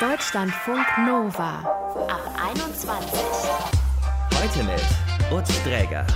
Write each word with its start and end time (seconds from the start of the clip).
Deutschlandfunk 0.00 0.86
Nova 1.04 1.58
ab 2.08 2.22
21. 2.54 3.20
Heute 4.32 4.62
mit 4.62 5.36
Utz 5.36 5.60
Dräger. 5.64 6.06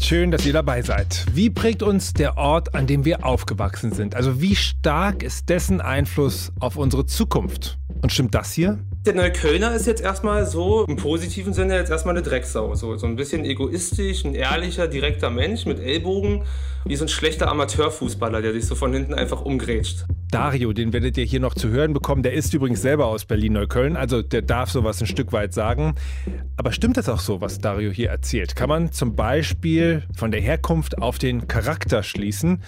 Schön, 0.00 0.30
dass 0.30 0.46
ihr 0.46 0.52
dabei 0.52 0.82
seid. 0.82 1.26
Wie 1.32 1.50
prägt 1.50 1.82
uns 1.82 2.12
der 2.12 2.36
Ort, 2.36 2.76
an 2.76 2.86
dem 2.86 3.04
wir 3.04 3.26
aufgewachsen 3.26 3.92
sind? 3.92 4.14
Also 4.14 4.40
wie 4.40 4.54
stark 4.54 5.24
ist 5.24 5.48
dessen 5.48 5.80
Einfluss 5.80 6.52
auf 6.60 6.76
unsere 6.76 7.04
Zukunft? 7.04 7.78
Und 8.00 8.12
stimmt 8.12 8.36
das 8.36 8.52
hier? 8.52 8.78
Der 9.06 9.14
Neuköllner 9.14 9.74
ist 9.74 9.86
jetzt 9.86 10.00
erstmal 10.00 10.46
so 10.46 10.86
im 10.86 10.96
positiven 10.96 11.52
Sinne 11.52 11.76
jetzt 11.76 11.90
erstmal 11.90 12.14
eine 12.14 12.22
Drecksau. 12.22 12.74
So, 12.74 12.96
so 12.96 13.06
ein 13.06 13.16
bisschen 13.16 13.44
egoistisch, 13.44 14.24
ein 14.24 14.34
ehrlicher, 14.34 14.88
direkter 14.88 15.28
Mensch 15.28 15.66
mit 15.66 15.78
Ellbogen, 15.78 16.44
wie 16.86 16.96
so 16.96 17.04
ein 17.04 17.08
schlechter 17.08 17.50
Amateurfußballer, 17.50 18.40
der 18.40 18.54
sich 18.54 18.64
so 18.64 18.74
von 18.74 18.94
hinten 18.94 19.12
einfach 19.12 19.42
umgrätscht. 19.42 20.06
Dario, 20.30 20.72
den 20.72 20.94
werdet 20.94 21.18
ihr 21.18 21.24
hier 21.24 21.40
noch 21.40 21.52
zu 21.52 21.68
hören 21.68 21.92
bekommen. 21.92 22.22
Der 22.22 22.32
ist 22.32 22.54
übrigens 22.54 22.80
selber 22.80 23.04
aus 23.08 23.26
Berlin-Neukölln, 23.26 23.98
also 23.98 24.22
der 24.22 24.40
darf 24.40 24.70
sowas 24.70 25.02
ein 25.02 25.06
Stück 25.06 25.32
weit 25.32 25.52
sagen. 25.52 25.96
Aber 26.56 26.72
stimmt 26.72 26.96
das 26.96 27.10
auch 27.10 27.20
so, 27.20 27.42
was 27.42 27.58
Dario 27.58 27.90
hier 27.90 28.08
erzählt? 28.08 28.56
Kann 28.56 28.70
man 28.70 28.90
zum 28.90 29.14
Beispiel 29.16 30.04
von 30.16 30.30
der 30.30 30.40
Herkunft 30.40 30.96
auf 30.96 31.18
den 31.18 31.46
Charakter 31.46 32.02
schließen? 32.02 32.62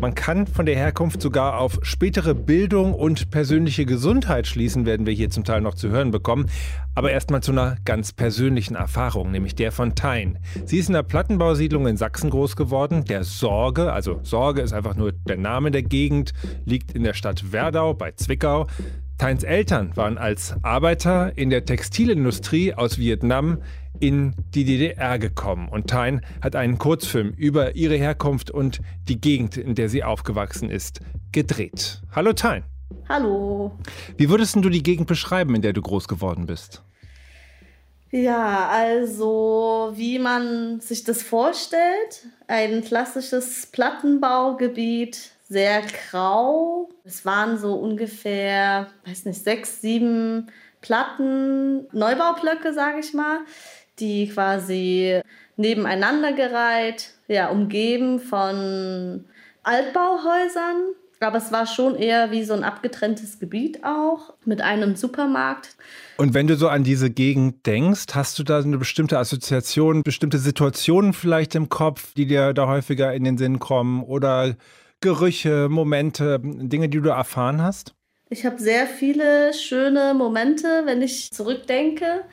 Man 0.00 0.14
kann 0.14 0.46
von 0.46 0.64
der 0.64 0.76
Herkunft 0.76 1.20
sogar 1.20 1.58
auf 1.58 1.80
spätere 1.82 2.34
Bildung 2.34 2.94
und 2.94 3.30
persönliche 3.30 3.84
Gesundheit 3.84 4.46
schließen, 4.46 4.86
werden 4.86 5.06
wir 5.06 5.12
hier 5.12 5.30
zum 5.30 5.42
Teil 5.42 5.60
noch 5.60 5.74
zu 5.74 5.88
hören 5.88 6.12
bekommen. 6.12 6.48
Aber 6.94 7.10
erstmal 7.10 7.42
zu 7.42 7.50
einer 7.50 7.76
ganz 7.84 8.12
persönlichen 8.12 8.76
Erfahrung, 8.76 9.32
nämlich 9.32 9.56
der 9.56 9.72
von 9.72 9.96
Tein. 9.96 10.38
Sie 10.66 10.78
ist 10.78 10.88
in 10.88 10.94
der 10.94 11.02
Plattenbausiedlung 11.02 11.86
in 11.88 11.96
Sachsen 11.96 12.30
groß 12.30 12.54
geworden. 12.54 13.04
Der 13.06 13.24
Sorge, 13.24 13.92
also 13.92 14.20
Sorge 14.22 14.60
ist 14.60 14.72
einfach 14.72 14.94
nur 14.94 15.12
der 15.12 15.36
Name 15.36 15.72
der 15.72 15.82
Gegend, 15.82 16.32
liegt 16.64 16.92
in 16.92 17.02
der 17.02 17.14
Stadt 17.14 17.52
Werdau 17.52 17.94
bei 17.94 18.12
Zwickau. 18.12 18.68
Teins 19.18 19.42
Eltern 19.42 19.96
waren 19.96 20.16
als 20.16 20.54
Arbeiter 20.62 21.36
in 21.36 21.50
der 21.50 21.64
Textilindustrie 21.64 22.74
aus 22.74 22.98
Vietnam 22.98 23.58
in 24.00 24.34
die 24.54 24.64
DDR 24.64 25.18
gekommen. 25.18 25.68
Und 25.68 25.88
Tain 25.88 26.20
hat 26.42 26.56
einen 26.56 26.78
Kurzfilm 26.78 27.30
über 27.36 27.74
ihre 27.76 27.96
Herkunft 27.96 28.50
und 28.50 28.80
die 29.08 29.20
Gegend, 29.20 29.56
in 29.56 29.74
der 29.74 29.88
sie 29.88 30.04
aufgewachsen 30.04 30.70
ist, 30.70 31.00
gedreht. 31.32 32.02
Hallo 32.14 32.32
Tain. 32.32 32.64
Hallo. 33.08 33.72
Wie 34.16 34.28
würdest 34.28 34.56
du 34.56 34.68
die 34.68 34.82
Gegend 34.82 35.06
beschreiben, 35.06 35.54
in 35.54 35.62
der 35.62 35.72
du 35.72 35.82
groß 35.82 36.08
geworden 36.08 36.46
bist? 36.46 36.82
Ja, 38.10 38.68
also 38.68 39.92
wie 39.94 40.18
man 40.18 40.80
sich 40.80 41.04
das 41.04 41.22
vorstellt, 41.22 42.26
ein 42.46 42.82
klassisches 42.82 43.66
Plattenbaugebiet, 43.66 45.32
sehr 45.48 45.82
grau. 45.82 46.88
Es 47.04 47.26
waren 47.26 47.58
so 47.58 47.74
ungefähr, 47.74 48.88
weiß 49.06 49.26
nicht, 49.26 49.42
sechs, 49.42 49.82
sieben 49.82 50.50
Platten, 50.80 51.86
Neubaublöcke, 51.92 52.72
sage 52.72 53.00
ich 53.00 53.12
mal, 53.12 53.40
die 54.00 54.28
quasi 54.28 55.20
nebeneinander 55.56 56.32
gereiht, 56.32 57.14
ja, 57.26 57.48
umgeben 57.48 58.20
von 58.20 59.24
Altbauhäusern. 59.62 60.94
Aber 61.20 61.38
es 61.38 61.50
war 61.50 61.66
schon 61.66 61.96
eher 61.96 62.30
wie 62.30 62.44
so 62.44 62.54
ein 62.54 62.62
abgetrenntes 62.62 63.40
Gebiet 63.40 63.82
auch 63.82 64.34
mit 64.44 64.60
einem 64.60 64.94
Supermarkt. 64.94 65.76
Und 66.16 66.32
wenn 66.32 66.46
du 66.46 66.56
so 66.56 66.68
an 66.68 66.84
diese 66.84 67.10
Gegend 67.10 67.66
denkst, 67.66 68.06
hast 68.12 68.38
du 68.38 68.44
da 68.44 68.60
eine 68.60 68.78
bestimmte 68.78 69.18
Assoziation, 69.18 70.04
bestimmte 70.04 70.38
Situationen 70.38 71.12
vielleicht 71.12 71.56
im 71.56 71.68
Kopf, 71.68 72.14
die 72.14 72.26
dir 72.26 72.54
da 72.54 72.68
häufiger 72.68 73.12
in 73.14 73.24
den 73.24 73.36
Sinn 73.36 73.58
kommen 73.58 74.04
oder 74.04 74.54
Gerüche, 75.00 75.68
Momente, 75.68 76.40
Dinge, 76.42 76.88
die 76.88 77.00
du 77.00 77.08
erfahren 77.08 77.62
hast? 77.62 77.94
Ich 78.30 78.44
habe 78.44 78.58
sehr 78.60 78.86
viele 78.86 79.54
schöne 79.54 80.14
Momente, 80.14 80.82
wenn 80.84 81.02
ich 81.02 81.30
zurückdenke 81.32 82.24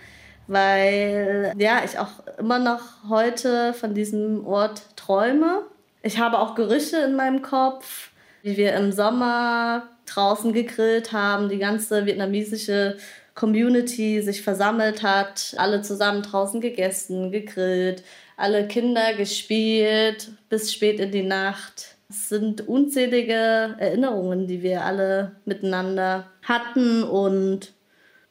weil 0.47 1.53
ja, 1.57 1.81
ich 1.83 1.97
auch 1.97 2.11
immer 2.37 2.59
noch 2.59 2.81
heute 3.09 3.73
von 3.73 3.93
diesem 3.93 4.45
Ort 4.45 4.83
träume. 4.95 5.63
Ich 6.03 6.19
habe 6.19 6.39
auch 6.39 6.55
Gerüche 6.55 6.97
in 6.97 7.15
meinem 7.15 7.41
Kopf, 7.41 8.11
wie 8.43 8.57
wir 8.57 8.73
im 8.75 8.91
Sommer 8.91 9.87
draußen 10.05 10.53
gegrillt 10.53 11.11
haben, 11.11 11.49
die 11.49 11.57
ganze 11.57 12.05
vietnamesische 12.05 12.97
Community 13.33 14.21
sich 14.21 14.41
versammelt 14.41 15.03
hat, 15.03 15.55
alle 15.57 15.81
zusammen 15.81 16.21
draußen 16.21 16.61
gegessen, 16.61 17.31
gegrillt, 17.31 18.03
alle 18.37 18.67
Kinder 18.67 19.13
gespielt 19.13 20.29
bis 20.49 20.71
spät 20.71 20.99
in 20.99 21.11
die 21.11 21.23
Nacht. 21.23 21.95
Es 22.09 22.29
sind 22.29 22.67
unzählige 22.67 23.75
Erinnerungen, 23.79 24.47
die 24.47 24.61
wir 24.61 24.85
alle 24.85 25.35
miteinander 25.45 26.27
hatten 26.43 27.03
und 27.03 27.73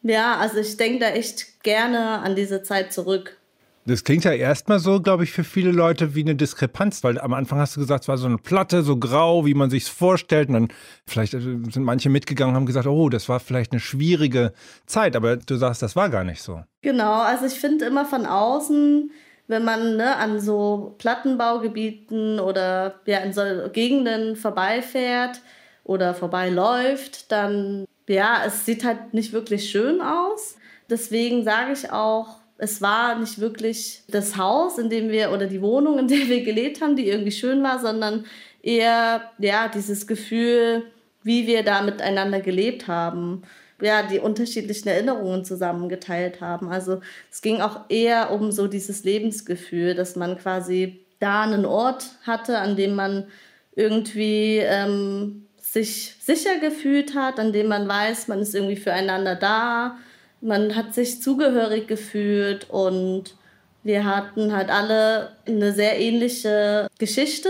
ja, 0.05 0.37
also 0.37 0.59
ich 0.59 0.77
denke 0.77 1.01
da 1.01 1.09
echt 1.09 1.63
gerne 1.63 2.21
an 2.21 2.37
diese 2.37 2.63
Zeit 2.63 2.93
zurück. 2.93 3.39
Das 3.87 4.03
klingt 4.03 4.25
ja 4.25 4.33
erstmal 4.33 4.79
so, 4.79 5.01
glaube 5.01 5.25
ich, 5.25 5.33
für 5.33 5.45
viele 5.45 5.71
Leute 5.71 6.15
wie 6.15 6.23
eine 6.23 6.35
Diskrepanz, 6.35 7.05
weil 7.05 7.19
am 7.21 7.35
Anfang 7.35 7.59
hast 7.59 7.77
du 7.77 7.81
gesagt, 7.81 8.05
es 8.05 8.09
war 8.09 8.17
so 8.17 8.27
eine 8.27 8.39
Platte, 8.39 8.83
so 8.83 8.97
grau, 8.97 9.45
wie 9.45 9.53
man 9.53 9.69
sich 9.69 9.83
es 9.85 9.89
vorstellt. 9.91 10.49
Und 10.49 10.55
dann 10.55 10.69
vielleicht 11.07 11.35
äh, 11.35 11.41
sind 11.41 11.81
manche 11.81 12.09
mitgegangen 12.09 12.55
und 12.55 12.57
haben 12.57 12.67
gesagt, 12.67 12.87
oh, 12.87 13.11
das 13.11 13.29
war 13.29 13.41
vielleicht 13.41 13.73
eine 13.73 13.81
schwierige 13.81 14.55
Zeit. 14.87 15.17
Aber 15.17 15.37
du 15.37 15.57
sagst, 15.57 15.83
das 15.83 15.97
war 15.97 16.09
gar 16.09 16.25
nicht 16.25 16.43
so. 16.43 16.63
Genau, 16.81 17.21
also 17.21 17.45
ich 17.45 17.61
finde 17.61 17.85
immer 17.85 18.07
von 18.07 18.25
außen, 18.25 19.11
wenn 19.49 19.65
man 19.65 19.97
ne, 19.97 20.17
an 20.17 20.41
so 20.41 20.95
Plattenbaugebieten 20.97 22.41
oder 22.41 23.01
ja, 23.05 23.19
in 23.19 23.35
so 23.35 23.43
Gegenden 23.71 24.37
vorbeifährt 24.37 25.43
oder 25.84 26.15
vorbeiläuft, 26.15 27.31
dann 27.31 27.87
ja, 28.09 28.43
es 28.47 28.67
sieht 28.67 28.84
halt 28.84 29.15
nicht 29.15 29.33
wirklich 29.33 29.71
schön 29.71 30.00
aus. 30.00 30.56
Deswegen 30.91 31.45
sage 31.45 31.72
ich 31.72 31.91
auch, 31.91 32.37
es 32.59 32.83
war 32.83 33.19
nicht 33.19 33.41
wirklich 33.41 34.03
das 34.09 34.37
Haus, 34.37 34.78
in 34.78 34.91
dem 34.91 35.11
wir 35.11 35.33
oder 35.33 35.47
die 35.47 35.62
Wohnung, 35.62 35.99
in 35.99 36.09
der 36.09 36.28
wir 36.28 36.44
gelebt 36.44 36.81
haben, 36.81 36.97
die 36.97 37.09
irgendwie 37.09 37.33
schön 37.33 37.62
war, 37.62 37.78
sondern 37.81 38.27
eher 38.62 39.31
ja 39.39 39.69
dieses 39.69 40.06
Gefühl, 40.06 40.84
wie 41.23 41.47
wir 41.47 41.62
da 41.62 41.83
miteinander 41.83 42.41
gelebt 42.41 42.87
haben, 42.87 43.43
ja 43.81 44.03
die 44.03 44.19
unterschiedlichen 44.19 44.89
Erinnerungen 44.89 45.44
zusammengeteilt 45.44 46.41
haben. 46.41 46.69
Also 46.69 47.00
es 47.31 47.43
ging 47.43 47.61
auch 47.61 47.81
eher 47.89 48.31
um 48.31 48.53
so 48.53 48.69
dieses 48.69 49.05
Lebensgefühl, 49.05 49.94
dass 49.94 50.17
man 50.17 50.39
quasi 50.39 51.05
da 51.19 51.43
einen 51.43 51.65
Ort 51.65 52.11
hatte, 52.27 52.59
an 52.59 52.77
dem 52.77 52.94
man 52.94 53.27
irgendwie 53.75 54.59
ähm, 54.59 55.44
sich 55.75 56.15
sicher 56.21 56.59
gefühlt 56.61 57.17
hat, 57.17 57.41
an 57.41 57.53
dem 57.53 57.67
man 57.67 57.89
weiß, 57.89 58.29
man 58.29 58.39
ist 58.41 58.55
irgendwie 58.55 58.77
füreinander 58.77 59.35
da, 59.35 59.99
man 60.41 60.77
hat 60.77 60.95
sich 60.95 61.21
zugehörig 61.21 61.89
gefühlt 61.89 62.71
und 62.71 63.35
wir 63.83 64.05
hatten 64.05 64.55
halt 64.55 64.71
alle 64.71 65.33
eine 65.47 65.73
sehr 65.73 65.99
ähnliche 65.99 66.87
Geschichte. 66.99 67.49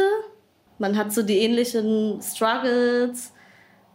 Man 0.79 0.97
hat 0.97 1.13
so 1.13 1.23
die 1.23 1.39
ähnlichen 1.39 2.21
Struggles 2.23 3.33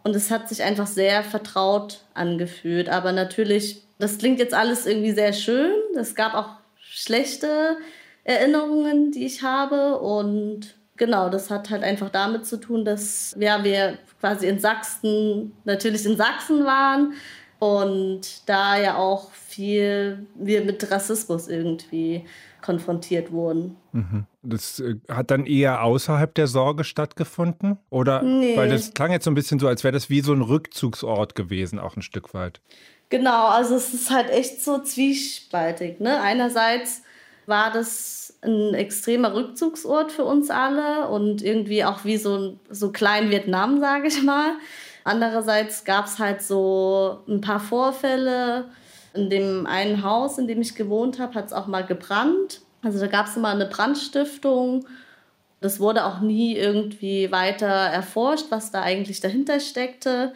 und 0.04 0.16
es 0.16 0.30
hat 0.30 0.48
sich 0.48 0.62
einfach 0.62 0.88
sehr 0.88 1.24
vertraut 1.24 2.02
angefühlt. 2.14 2.88
Aber 2.88 3.12
natürlich, 3.12 3.82
das 3.98 4.20
klingt 4.20 4.40
jetzt 4.40 4.54
alles 4.54 4.86
irgendwie 4.86 5.12
sehr 5.12 5.34
schön. 5.34 5.74
Es 5.98 6.14
gab 6.14 6.36
auch 6.36 6.50
schlechte 6.80 7.78
Erinnerungen, 8.24 9.12
die 9.12 9.26
ich 9.26 9.42
habe 9.42 10.00
und 10.00 10.76
Genau, 11.00 11.30
das 11.30 11.50
hat 11.50 11.70
halt 11.70 11.82
einfach 11.82 12.10
damit 12.10 12.46
zu 12.46 12.58
tun, 12.58 12.84
dass 12.84 13.34
ja, 13.40 13.64
wir 13.64 13.98
quasi 14.20 14.48
in 14.48 14.60
Sachsen, 14.60 15.54
natürlich 15.64 16.06
in 16.06 16.18
Sachsen 16.18 16.66
waren 16.66 17.14
und 17.58 18.48
da 18.50 18.78
ja 18.78 18.98
auch 18.98 19.32
viel 19.32 20.28
wir 20.36 20.62
mit 20.66 20.92
Rassismus 20.92 21.48
irgendwie 21.48 22.26
konfrontiert 22.62 23.32
wurden. 23.32 23.78
Mhm. 23.94 24.26
Das 24.44 24.82
äh, 24.82 24.96
hat 25.08 25.32
dann 25.32 25.46
eher 25.46 25.84
außerhalb 25.84 26.36
der 26.36 26.48
Sorge 26.48 26.84
stattgefunden? 26.84 27.78
Oder? 27.90 28.22
Nee. 28.22 28.58
Weil 28.58 28.68
das 28.68 28.94
klang 28.94 29.14
jetzt 29.14 29.24
so 29.24 29.32
ein 29.32 29.36
bisschen 29.36 29.58
so, 29.58 29.70
als 29.70 29.86
wäre 29.86 29.94
das 29.94 30.10
wie 30.10 30.20
so 30.20 30.34
ein 30.34 30.42
Rückzugsort 30.42 31.34
gewesen, 31.34 31.80
auch 31.80 31.96
ein 31.96 32.02
Stück 32.02 32.34
weit. 32.34 32.60
Genau, 33.08 33.48
also 33.48 33.76
es 33.76 33.94
ist 33.94 34.12
halt 34.12 34.30
echt 34.30 34.62
so 34.62 34.80
zwiespaltig. 34.80 36.02
Ne? 36.02 36.22
Einerseits 36.22 37.04
war 37.46 37.72
das 37.72 38.29
ein 38.42 38.74
extremer 38.74 39.34
Rückzugsort 39.34 40.12
für 40.12 40.24
uns 40.24 40.50
alle 40.50 41.10
und 41.10 41.42
irgendwie 41.42 41.84
auch 41.84 42.06
wie 42.06 42.18
so, 42.18 42.58
so 42.70 42.92
klein 42.92 43.30
Vietnam, 43.32 43.80
sage 43.80 44.08
ich 44.08 44.24
mal. 44.24 44.54
Andererseits 45.04 45.84
gab 45.84 46.06
es 46.06 46.20
halt 46.20 46.42
so 46.42 47.20
ein 47.28 47.42
paar 47.42 47.60
Vorfälle. 47.60 48.66
In 49.14 49.30
dem 49.30 49.66
einen 49.66 50.04
Haus, 50.04 50.38
in 50.38 50.48
dem 50.48 50.62
ich 50.62 50.76
gewohnt 50.76 51.20
habe, 51.20 51.34
hat 51.34 51.48
es 51.48 51.54
auch 51.54 51.68
mal 51.68 51.86
gebrannt. 51.86 52.62
Also 52.82 53.00
da 53.00 53.08
gab 53.08 53.28
es 53.28 53.36
immer 53.36 53.50
eine 53.50 53.66
Brandstiftung. 53.66 54.86
Das 55.62 55.80
wurde 55.80 56.06
auch 56.06 56.22
nie 56.22 56.56
irgendwie 56.56 57.32
weiter 57.32 57.68
erforscht, 57.68 58.46
was 58.50 58.72
da 58.72 58.82
eigentlich 58.82 59.20
dahinter 59.20 59.60
steckte. 59.60 60.34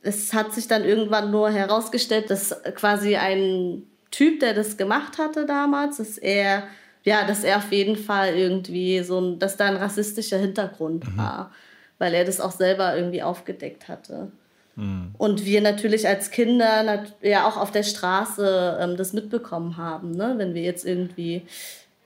Es 0.00 0.32
hat 0.32 0.54
sich 0.54 0.68
dann 0.68 0.84
irgendwann 0.84 1.30
nur 1.30 1.50
herausgestellt, 1.50 2.30
dass 2.30 2.56
quasi 2.74 3.16
ein 3.16 3.82
Typ, 4.10 4.40
der 4.40 4.54
das 4.54 4.76
gemacht 4.76 5.18
hatte 5.18 5.46
damals, 5.46 5.98
dass 5.98 6.16
er 6.16 6.64
ja, 7.04 7.26
dass 7.26 7.44
er 7.44 7.58
auf 7.58 7.72
jeden 7.72 7.96
Fall 7.96 8.34
irgendwie 8.34 9.02
so 9.02 9.20
ein, 9.20 9.38
dass 9.38 9.56
da 9.56 9.66
ein 9.66 9.76
rassistischer 9.76 10.38
Hintergrund 10.38 11.12
mhm. 11.12 11.18
war, 11.18 11.50
weil 11.98 12.14
er 12.14 12.24
das 12.24 12.40
auch 12.40 12.52
selber 12.52 12.96
irgendwie 12.96 13.22
aufgedeckt 13.22 13.88
hatte. 13.88 14.30
Mhm. 14.76 15.14
Und 15.18 15.44
wir 15.44 15.60
natürlich 15.60 16.06
als 16.06 16.30
Kinder 16.30 17.04
ja 17.22 17.46
auch 17.46 17.56
auf 17.56 17.70
der 17.70 17.82
Straße 17.82 18.78
ähm, 18.80 18.96
das 18.96 19.12
mitbekommen 19.12 19.76
haben, 19.76 20.12
ne? 20.12 20.34
wenn 20.36 20.54
wir 20.54 20.62
jetzt 20.62 20.84
irgendwie 20.84 21.42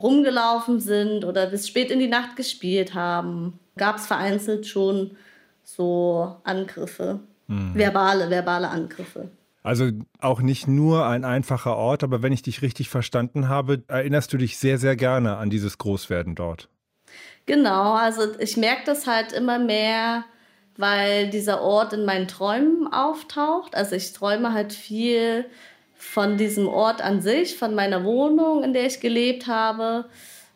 rumgelaufen 0.01 0.81
sind 0.81 1.25
oder 1.25 1.47
bis 1.47 1.69
spät 1.69 1.91
in 1.91 1.99
die 1.99 2.09
Nacht 2.09 2.37
gespielt 2.37 2.95
haben, 2.95 3.59
gab 3.77 3.97
es 3.97 4.07
vereinzelt 4.07 4.67
schon 4.67 5.13
so 5.65 6.37
Angriffe, 6.45 7.21
mhm. 7.47 7.75
verbale, 7.75 8.31
verbale 8.31 8.69
Angriffe. 8.69 9.29
Also 9.67 9.91
auch 10.21 10.43
nicht 10.43 10.69
nur 10.69 11.07
ein 11.07 11.25
einfacher 11.25 11.77
Ort, 11.77 12.05
aber 12.05 12.23
wenn 12.23 12.33
ich 12.33 12.43
dich 12.43 12.63
richtig 12.63 12.89
verstanden 12.89 13.49
habe, 13.49 13.83
erinnerst 13.89 14.33
du 14.33 14.37
dich 14.37 14.59
sehr, 14.59 14.79
sehr 14.79 14.95
gerne 14.95 15.39
an 15.39 15.51
dieses 15.51 15.77
Großwerden 15.77 16.37
dort. 16.37 16.69
Genau, 17.47 17.95
also 17.95 18.39
ich 18.39 18.57
merke 18.57 18.83
das 18.87 19.09
halt 19.09 19.33
immer 19.33 19.59
mehr, 19.59 20.25
weil 20.77 21.31
dieser 21.31 21.63
Ort 21.63 21.93
in 21.95 22.05
meinen 22.05 22.29
Träumen 22.29 22.87
auftaucht. 22.93 23.75
Also 23.75 23.97
ich 23.97 24.13
träume 24.13 24.53
halt 24.53 24.73
viel 24.73 25.47
von 25.97 26.37
diesem 26.37 26.69
Ort 26.69 27.03
an 27.03 27.21
sich, 27.21 27.57
von 27.57 27.75
meiner 27.75 28.05
Wohnung, 28.05 28.62
in 28.62 28.73
der 28.73 28.87
ich 28.87 29.01
gelebt 29.01 29.49
habe, 29.49 30.05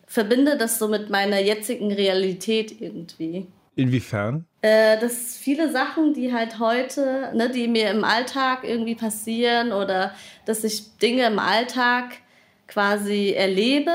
verbinde 0.06 0.56
das 0.56 0.78
so 0.78 0.86
mit 0.86 1.10
meiner 1.10 1.40
jetzigen 1.40 1.90
Realität 1.90 2.80
irgendwie. 2.80 3.48
Inwiefern? 3.76 4.46
Äh, 4.62 4.98
dass 4.98 5.36
viele 5.36 5.70
Sachen, 5.70 6.12
die 6.12 6.32
halt 6.32 6.58
heute, 6.58 7.32
ne, 7.34 7.50
die 7.50 7.68
mir 7.68 7.90
im 7.90 8.04
Alltag 8.04 8.64
irgendwie 8.64 8.94
passieren 8.94 9.72
oder 9.72 10.12
dass 10.44 10.64
ich 10.64 10.96
Dinge 10.98 11.26
im 11.26 11.38
Alltag 11.38 12.18
quasi 12.66 13.32
erlebe 13.32 13.92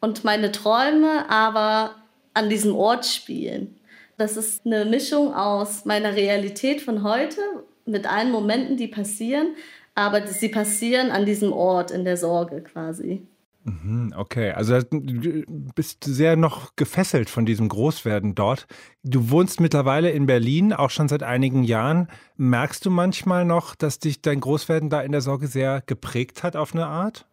und 0.00 0.24
meine 0.24 0.50
Träume 0.52 1.28
aber 1.30 1.94
an 2.34 2.48
diesem 2.48 2.74
Ort 2.74 3.06
spielen. 3.06 3.76
Das 4.18 4.36
ist 4.36 4.64
eine 4.64 4.84
Mischung 4.84 5.34
aus 5.34 5.84
meiner 5.84 6.16
Realität 6.16 6.80
von 6.80 7.02
heute 7.02 7.40
mit 7.84 8.10
allen 8.10 8.32
Momenten, 8.32 8.76
die 8.76 8.88
passieren, 8.88 9.54
aber 9.94 10.26
sie 10.26 10.48
passieren 10.48 11.10
an 11.10 11.26
diesem 11.26 11.52
Ort 11.52 11.90
in 11.90 12.04
der 12.04 12.16
Sorge 12.16 12.62
quasi. 12.62 13.26
Mhm, 13.66 14.14
okay, 14.16 14.52
also 14.52 14.80
du 14.80 15.42
bist 15.74 16.04
sehr 16.04 16.36
noch 16.36 16.76
gefesselt 16.76 17.28
von 17.28 17.46
diesem 17.46 17.68
Großwerden 17.68 18.36
dort. 18.36 18.68
Du 19.02 19.30
wohnst 19.30 19.60
mittlerweile 19.60 20.10
in 20.10 20.26
Berlin, 20.26 20.72
auch 20.72 20.90
schon 20.90 21.08
seit 21.08 21.24
einigen 21.24 21.64
Jahren. 21.64 22.06
Merkst 22.36 22.86
du 22.86 22.90
manchmal 22.90 23.44
noch, 23.44 23.74
dass 23.74 23.98
dich 23.98 24.22
dein 24.22 24.38
Großwerden 24.38 24.88
da 24.88 25.00
in 25.00 25.10
der 25.10 25.20
Sorge 25.20 25.48
sehr 25.48 25.82
geprägt 25.84 26.44
hat 26.44 26.54
auf 26.54 26.74
eine 26.74 26.86
Art? 26.86 27.26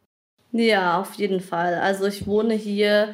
Ja, 0.52 1.00
auf 1.00 1.14
jeden 1.14 1.40
Fall. 1.40 1.76
Also 1.76 2.06
ich 2.06 2.26
wohne 2.26 2.56
hier 2.56 3.14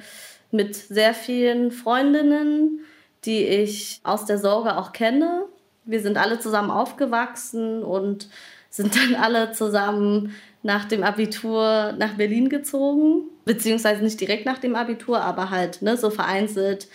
mit 0.52 0.76
sehr 0.76 1.14
vielen 1.14 1.72
Freundinnen, 1.72 2.86
die 3.26 3.44
ich 3.44 4.00
aus 4.04 4.24
der 4.24 4.38
Sorge 4.38 4.78
auch 4.78 4.94
kenne. 4.94 5.44
Wir 5.84 6.00
sind 6.02 6.18
alle 6.18 6.40
zusammen 6.40 6.72
aufgewachsen 6.72 7.84
und 7.84 8.30
sind 8.70 8.96
dann 8.96 9.16
alle 9.16 9.52
zusammen 9.52 10.34
nach 10.62 10.86
dem 10.86 11.04
Abitur 11.04 11.94
nach 11.98 12.14
Berlin 12.16 12.50
gezogen, 12.50 13.24
beziehungsweise 13.46 14.04
nicht 14.04 14.20
direkt 14.20 14.46
nach 14.46 14.58
dem 14.58 14.76
Abitur, 14.76 15.22
aber 15.22 15.50
halt 15.50 15.82
ne, 15.82 15.98
so 15.98 16.10
vereinzelt 16.10 16.88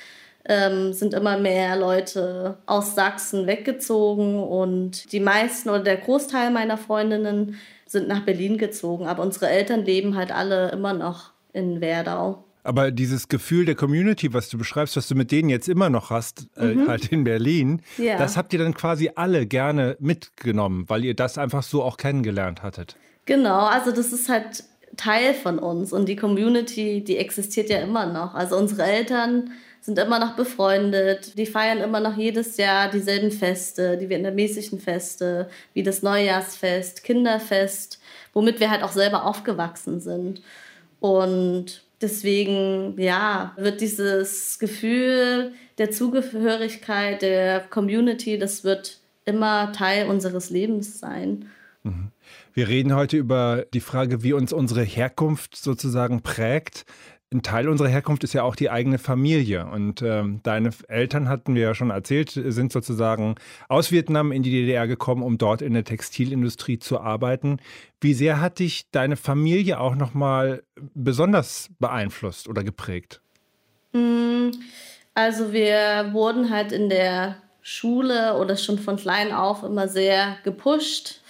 ähm, 0.46 0.92
sind 0.92 1.14
immer 1.14 1.38
mehr 1.38 1.76
Leute 1.76 2.58
aus 2.66 2.94
Sachsen 2.94 3.46
weggezogen 3.46 4.42
und 4.42 5.12
die 5.12 5.20
meisten 5.20 5.70
oder 5.70 5.82
der 5.82 5.96
Großteil 5.96 6.50
meiner 6.50 6.76
Freundinnen 6.76 7.56
sind 7.86 8.08
nach 8.08 8.20
Berlin 8.20 8.58
gezogen, 8.58 9.06
aber 9.06 9.22
unsere 9.22 9.48
Eltern 9.48 9.84
leben 9.84 10.16
halt 10.16 10.32
alle 10.32 10.70
immer 10.70 10.92
noch 10.92 11.30
in 11.52 11.80
Werdau. 11.80 12.44
Aber 12.66 12.90
dieses 12.90 13.28
Gefühl 13.28 13.66
der 13.66 13.74
Community, 13.74 14.32
was 14.32 14.48
du 14.48 14.56
beschreibst, 14.56 14.96
was 14.96 15.06
du 15.06 15.14
mit 15.14 15.30
denen 15.30 15.50
jetzt 15.50 15.68
immer 15.68 15.90
noch 15.90 16.10
hast, 16.10 16.48
äh, 16.56 16.74
mhm. 16.74 16.88
halt 16.88 17.12
in 17.12 17.24
Berlin, 17.24 17.82
ja. 17.98 18.16
das 18.16 18.38
habt 18.38 18.54
ihr 18.54 18.58
dann 18.58 18.72
quasi 18.72 19.10
alle 19.14 19.46
gerne 19.46 19.96
mitgenommen, 20.00 20.84
weil 20.88 21.04
ihr 21.04 21.14
das 21.14 21.36
einfach 21.36 21.62
so 21.62 21.82
auch 21.82 21.98
kennengelernt 21.98 22.62
hattet. 22.62 22.96
Genau, 23.26 23.60
also 23.66 23.90
das 23.90 24.12
ist 24.12 24.28
halt 24.28 24.64
Teil 24.96 25.34
von 25.34 25.58
uns 25.58 25.92
und 25.92 26.08
die 26.08 26.16
Community, 26.16 27.02
die 27.02 27.16
existiert 27.16 27.70
ja 27.70 27.78
immer 27.78 28.06
noch. 28.06 28.34
Also 28.34 28.56
unsere 28.56 28.82
Eltern 28.84 29.50
sind 29.80 29.98
immer 29.98 30.18
noch 30.18 30.34
befreundet, 30.34 31.36
die 31.36 31.46
feiern 31.46 31.78
immer 31.78 32.00
noch 32.00 32.16
jedes 32.16 32.56
Jahr 32.56 32.90
dieselben 32.90 33.30
Feste, 33.30 33.98
die 33.98 34.08
vietnamesischen 34.08 34.80
Feste, 34.80 35.48
wie 35.74 35.82
das 35.82 36.02
Neujahrsfest, 36.02 37.04
Kinderfest, 37.04 38.00
womit 38.32 38.60
wir 38.60 38.70
halt 38.70 38.82
auch 38.82 38.92
selber 38.92 39.26
aufgewachsen 39.26 40.00
sind. 40.00 40.40
Und 41.00 41.82
deswegen, 42.00 42.98
ja, 42.98 43.52
wird 43.56 43.82
dieses 43.82 44.58
Gefühl 44.58 45.52
der 45.76 45.90
Zugehörigkeit, 45.90 47.20
der 47.20 47.60
Community, 47.60 48.38
das 48.38 48.64
wird 48.64 49.00
immer 49.26 49.72
Teil 49.72 50.06
unseres 50.08 50.48
Lebens 50.48 50.98
sein. 50.98 51.50
Mhm. 51.82 52.10
Wir 52.54 52.68
reden 52.68 52.94
heute 52.94 53.16
über 53.16 53.66
die 53.74 53.80
Frage, 53.80 54.22
wie 54.22 54.32
uns 54.32 54.52
unsere 54.52 54.82
Herkunft 54.82 55.56
sozusagen 55.56 56.22
prägt. 56.22 56.84
Ein 57.32 57.42
Teil 57.42 57.68
unserer 57.68 57.88
Herkunft 57.88 58.22
ist 58.22 58.32
ja 58.32 58.44
auch 58.44 58.54
die 58.54 58.70
eigene 58.70 58.98
Familie. 58.98 59.66
Und 59.66 60.02
ähm, 60.02 60.38
deine 60.44 60.70
Eltern, 60.86 61.28
hatten 61.28 61.56
wir 61.56 61.62
ja 61.62 61.74
schon 61.74 61.90
erzählt, 61.90 62.30
sind 62.30 62.70
sozusagen 62.70 63.34
aus 63.68 63.90
Vietnam 63.90 64.30
in 64.30 64.44
die 64.44 64.52
DDR 64.52 64.86
gekommen, 64.86 65.24
um 65.24 65.36
dort 65.36 65.62
in 65.62 65.74
der 65.74 65.82
Textilindustrie 65.82 66.78
zu 66.78 67.00
arbeiten. 67.00 67.58
Wie 68.00 68.14
sehr 68.14 68.40
hat 68.40 68.60
dich 68.60 68.88
deine 68.92 69.16
Familie 69.16 69.80
auch 69.80 69.96
nochmal 69.96 70.62
besonders 70.94 71.70
beeinflusst 71.80 72.46
oder 72.46 72.62
geprägt? 72.62 73.20
Hm, 73.94 74.52
also 75.12 75.52
wir 75.52 76.10
wurden 76.12 76.50
halt 76.50 76.70
in 76.70 76.88
der 76.88 77.34
Schule 77.62 78.36
oder 78.36 78.56
schon 78.56 78.78
von 78.78 78.94
klein 78.94 79.32
auf 79.32 79.64
immer 79.64 79.88
sehr 79.88 80.36
gepusht 80.44 81.23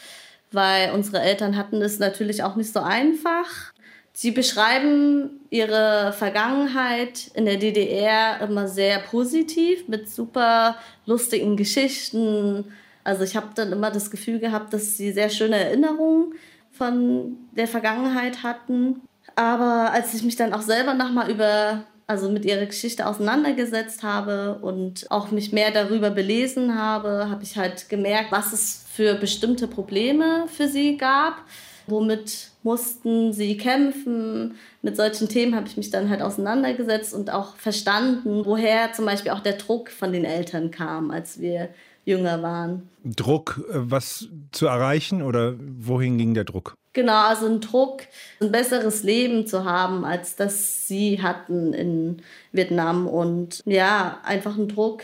weil 0.55 0.93
unsere 0.93 1.21
Eltern 1.21 1.57
hatten 1.57 1.83
es 1.83 1.99
natürlich 1.99 2.43
auch 2.43 2.57
nicht 2.57 2.73
so 2.73 2.81
einfach. 2.81 3.73
Sie 4.13 4.31
beschreiben 4.31 5.41
ihre 5.51 6.13
Vergangenheit 6.13 7.31
in 7.35 7.47
der 7.47 7.57
DDR 7.57 8.41
immer 8.41 8.69
sehr 8.69 9.01
positiv 9.01 9.89
mit 9.89 10.09
super 10.09 10.77
lustigen 11.05 11.57
Geschichten. 11.57 12.73
Also 13.03 13.25
ich 13.25 13.35
habe 13.35 13.49
dann 13.55 13.73
immer 13.73 13.91
das 13.91 14.11
Gefühl 14.11 14.39
gehabt, 14.39 14.73
dass 14.73 14.97
sie 14.97 15.13
sehr 15.13 15.31
schöne 15.31 15.57
Erinnerungen 15.57 16.35
von 16.71 17.37
der 17.53 17.67
Vergangenheit 17.67 18.43
hatten. 18.43 19.01
Aber 19.35 19.91
als 19.93 20.15
ich 20.15 20.23
mich 20.23 20.37
dann 20.37 20.53
auch 20.53 20.63
selber 20.63 20.95
nochmal 20.95 21.31
über 21.31 21.85
also 22.07 22.29
mit 22.29 22.45
ihrer 22.45 22.67
Geschichte 22.67 23.07
auseinandergesetzt 23.07 24.03
habe 24.03 24.59
und 24.61 25.11
auch 25.11 25.31
mich 25.31 25.53
mehr 25.53 25.71
darüber 25.71 26.11
belesen 26.11 26.79
habe, 26.79 27.29
habe 27.31 27.43
ich 27.43 27.57
halt 27.57 27.89
gemerkt, 27.89 28.31
was 28.31 28.53
es 28.53 28.84
für 28.95 29.15
bestimmte 29.17 29.67
Probleme 29.67 30.47
für 30.47 30.69
sie 30.69 30.97
gab, 30.97 31.43
womit 31.89 32.51
mussten 32.63 33.33
sie 33.33 33.57
kämpfen. 33.57 34.55
Mit 34.83 34.97
solchen 34.97 35.29
Themen 35.29 35.57
habe 35.57 35.67
ich 35.67 35.77
mich 35.77 35.91
dann 35.91 36.09
halt 36.11 36.23
auseinandergesetzt 36.23 37.13
und 37.13 37.31
auch 37.31 37.57
verstanden, 37.57 38.45
woher 38.45 38.93
zum 38.93 39.05
Beispiel 39.05 39.33
auch 39.33 39.41
der 39.41 39.55
Druck 39.55 39.91
von 39.91 40.13
den 40.13 40.25
Eltern 40.25 40.71
kam, 40.71 41.11
als 41.11 41.41
wir 41.41 41.71
jünger 42.05 42.41
waren. 42.43 42.89
Druck, 43.05 43.65
äh, 43.69 43.73
was 43.75 44.29
zu 44.53 44.67
erreichen 44.67 45.23
oder 45.23 45.55
wohin 45.59 46.17
ging 46.17 46.35
der 46.35 46.45
Druck? 46.45 46.75
Genau, 46.93 47.27
also 47.27 47.47
ein 47.47 47.61
Druck, 47.61 48.03
ein 48.41 48.53
besseres 48.53 49.03
Leben 49.03 49.49
zu 49.49 49.65
haben, 49.65 50.05
als 50.05 50.37
das 50.37 50.87
sie 50.87 51.21
hatten 51.21 51.73
in 51.73 52.23
Vietnam. 52.53 53.09
Und 53.09 53.61
ja, 53.65 54.21
einfach 54.23 54.57
ein 54.57 54.69
Druck, 54.69 55.03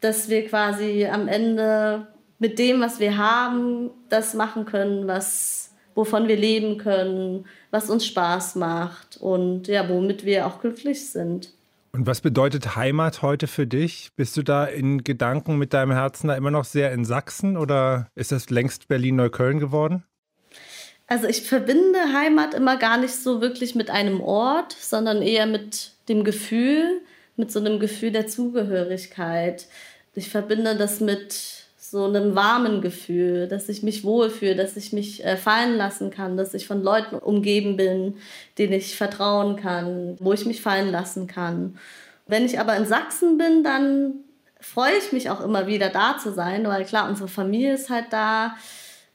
dass 0.00 0.28
wir 0.28 0.46
quasi 0.46 1.06
am 1.06 1.26
Ende 1.26 2.06
mit 2.42 2.58
dem, 2.58 2.80
was 2.80 2.98
wir 2.98 3.18
haben, 3.18 3.90
das 4.08 4.34
machen 4.34 4.64
können, 4.64 5.06
was, 5.06 5.70
wovon 5.94 6.26
wir 6.26 6.34
leben 6.36 6.76
können, 6.76 7.46
was 7.70 7.88
uns 7.88 8.04
Spaß 8.04 8.56
macht 8.56 9.16
und 9.16 9.68
ja, 9.68 9.88
womit 9.88 10.24
wir 10.24 10.48
auch 10.48 10.60
glücklich 10.60 11.08
sind. 11.08 11.54
Und 11.92 12.08
was 12.08 12.20
bedeutet 12.20 12.74
Heimat 12.74 13.22
heute 13.22 13.46
für 13.46 13.68
dich? 13.68 14.10
Bist 14.16 14.36
du 14.36 14.42
da 14.42 14.64
in 14.64 15.04
Gedanken 15.04 15.56
mit 15.56 15.72
deinem 15.72 15.92
Herzen 15.92 16.26
da 16.26 16.34
immer 16.34 16.50
noch 16.50 16.64
sehr 16.64 16.92
in 16.92 17.04
Sachsen 17.04 17.56
oder 17.56 18.08
ist 18.16 18.32
das 18.32 18.50
längst 18.50 18.88
Berlin-Neukölln 18.88 19.60
geworden? 19.60 20.02
Also 21.06 21.28
ich 21.28 21.42
verbinde 21.42 22.12
Heimat 22.12 22.54
immer 22.54 22.76
gar 22.76 22.96
nicht 22.96 23.14
so 23.14 23.40
wirklich 23.40 23.76
mit 23.76 23.88
einem 23.88 24.20
Ort, 24.20 24.72
sondern 24.72 25.22
eher 25.22 25.46
mit 25.46 25.92
dem 26.08 26.24
Gefühl, 26.24 27.02
mit 27.36 27.52
so 27.52 27.60
einem 27.60 27.78
Gefühl 27.78 28.10
der 28.10 28.26
Zugehörigkeit. 28.26 29.68
Ich 30.16 30.28
verbinde 30.28 30.76
das 30.76 30.98
mit 30.98 31.61
so 31.92 32.06
einem 32.06 32.34
warmen 32.34 32.80
Gefühl, 32.80 33.48
dass 33.48 33.68
ich 33.68 33.82
mich 33.82 34.02
wohlfühle, 34.02 34.56
dass 34.56 34.78
ich 34.78 34.94
mich 34.94 35.22
äh, 35.24 35.36
fallen 35.36 35.76
lassen 35.76 36.10
kann, 36.10 36.38
dass 36.38 36.54
ich 36.54 36.66
von 36.66 36.82
Leuten 36.82 37.16
umgeben 37.16 37.76
bin, 37.76 38.16
denen 38.56 38.72
ich 38.72 38.96
vertrauen 38.96 39.56
kann, 39.56 40.16
wo 40.18 40.32
ich 40.32 40.46
mich 40.46 40.62
fallen 40.62 40.90
lassen 40.90 41.26
kann. 41.26 41.78
Wenn 42.26 42.46
ich 42.46 42.58
aber 42.58 42.76
in 42.78 42.86
Sachsen 42.86 43.36
bin, 43.36 43.62
dann 43.62 44.14
freue 44.58 44.96
ich 44.96 45.12
mich 45.12 45.28
auch 45.28 45.42
immer 45.42 45.66
wieder 45.66 45.90
da 45.90 46.16
zu 46.16 46.32
sein, 46.32 46.66
weil 46.66 46.86
klar, 46.86 47.10
unsere 47.10 47.28
Familie 47.28 47.74
ist 47.74 47.90
halt 47.90 48.06
da 48.10 48.54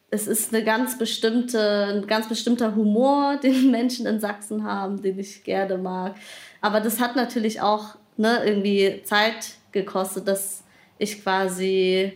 es 0.10 0.28
ist 0.28 0.54
eine 0.54 0.64
ganz 0.64 0.98
bestimmte, 0.98 1.88
ein 1.92 2.08
ganz 2.08 2.30
bestimmter 2.30 2.76
Humor, 2.76 3.38
den 3.44 3.72
Menschen 3.72 4.06
in 4.06 4.20
Sachsen 4.20 4.64
haben, 4.64 5.02
den 5.02 5.18
ich 5.18 5.44
gerne 5.44 5.80
mag. 5.80 6.16
Aber 6.62 6.80
das 6.80 7.00
hat 7.00 7.16
natürlich 7.16 7.60
auch 7.60 7.96
ne, 8.18 8.44
irgendwie 8.46 9.02
Zeit 9.04 9.56
gekostet, 9.72 10.28
dass 10.28 10.64
ich 11.00 11.24
quasi 11.24 12.14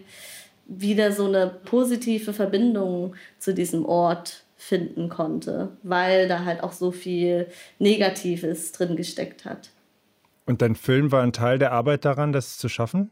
wieder 0.66 1.12
so 1.12 1.26
eine 1.26 1.48
positive 1.66 2.34
Verbindung 2.34 3.16
zu 3.40 3.54
diesem 3.54 3.86
Ort 3.86 4.44
finden 4.58 5.10
konnte, 5.10 5.70
weil 5.84 6.28
da 6.28 6.46
halt 6.46 6.62
auch 6.64 6.72
so 6.72 6.92
viel 6.92 7.48
Negatives 7.80 8.72
drin 8.72 8.96
gesteckt 8.96 9.46
hat. 9.46 9.70
Und 10.46 10.62
dein 10.62 10.76
Film 10.76 11.12
war 11.12 11.24
ein 11.24 11.34
Teil 11.34 11.60
der 11.60 11.72
Arbeit 11.72 12.06
daran, 12.06 12.32
das 12.32 12.58
zu 12.58 12.70
schaffen? 12.70 13.10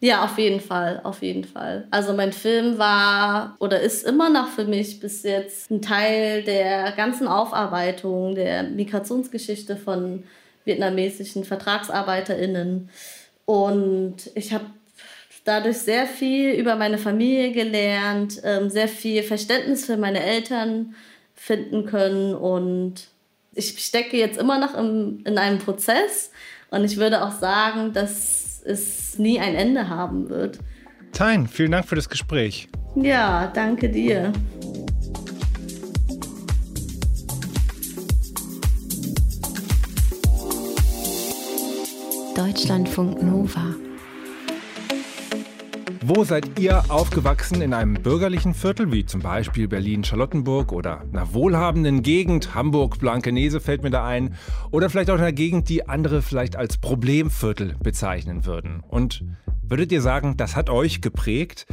Ja, 0.00 0.24
auf 0.24 0.36
jeden 0.36 0.60
Fall, 0.60 1.00
auf 1.04 1.22
jeden 1.22 1.44
Fall. 1.44 1.86
Also 1.92 2.12
mein 2.12 2.32
Film 2.32 2.76
war 2.76 3.54
oder 3.60 3.80
ist 3.80 4.04
immer 4.04 4.30
noch 4.30 4.48
für 4.48 4.64
mich 4.64 4.98
bis 4.98 5.22
jetzt 5.22 5.70
ein 5.70 5.80
Teil 5.80 6.42
der 6.42 6.90
ganzen 6.92 7.28
Aufarbeitung 7.28 8.34
der 8.34 8.64
Migrationsgeschichte 8.64 9.76
von 9.76 10.24
vietnamesischen 10.64 11.44
Vertragsarbeiterinnen. 11.44 12.90
Und 13.44 14.30
ich 14.34 14.52
habe 14.52 14.66
dadurch 15.44 15.78
sehr 15.78 16.06
viel 16.06 16.52
über 16.52 16.76
meine 16.76 16.98
Familie 16.98 17.52
gelernt, 17.52 18.40
ähm, 18.44 18.70
sehr 18.70 18.88
viel 18.88 19.22
Verständnis 19.22 19.86
für 19.86 19.96
meine 19.96 20.22
Eltern 20.22 20.94
finden 21.34 21.86
können 21.86 22.34
und 22.34 23.08
ich 23.54 23.78
stecke 23.84 24.16
jetzt 24.16 24.38
immer 24.38 24.58
noch 24.58 24.74
im, 24.74 25.22
in 25.24 25.38
einem 25.38 25.58
Prozess 25.58 26.30
und 26.70 26.84
ich 26.84 26.96
würde 26.96 27.24
auch 27.24 27.32
sagen, 27.32 27.92
dass 27.92 28.62
es 28.64 29.18
nie 29.18 29.40
ein 29.40 29.54
Ende 29.54 29.88
haben 29.88 30.28
wird. 30.28 30.58
Tein, 31.12 31.46
vielen 31.46 31.72
Dank 31.72 31.86
für 31.86 31.96
das 31.96 32.08
Gespräch. 32.08 32.68
Ja, 32.94 33.50
danke 33.54 33.88
dir. 33.88 34.32
Deutschlandfunk 42.34 43.22
Nova. 43.22 43.74
Wo 46.04 46.24
seid 46.24 46.58
ihr 46.58 46.90
aufgewachsen 46.90 47.62
in 47.62 47.72
einem 47.72 47.94
bürgerlichen 47.94 48.54
Viertel, 48.54 48.90
wie 48.90 49.06
zum 49.06 49.20
Beispiel 49.20 49.68
Berlin-Charlottenburg 49.68 50.72
oder 50.72 51.02
einer 51.02 51.32
wohlhabenden 51.32 52.02
Gegend, 52.02 52.56
Hamburg-Blankenese 52.56 53.60
fällt 53.60 53.84
mir 53.84 53.90
da 53.90 54.04
ein, 54.04 54.34
oder 54.72 54.90
vielleicht 54.90 55.10
auch 55.10 55.14
in 55.14 55.20
einer 55.20 55.32
Gegend, 55.32 55.68
die 55.68 55.88
andere 55.88 56.20
vielleicht 56.20 56.56
als 56.56 56.76
Problemviertel 56.78 57.76
bezeichnen 57.80 58.46
würden? 58.46 58.82
Und 58.88 59.24
würdet 59.72 59.90
ihr 59.90 60.02
sagen, 60.02 60.36
das 60.36 60.54
hat 60.54 60.68
euch 60.68 61.00
geprägt? 61.00 61.66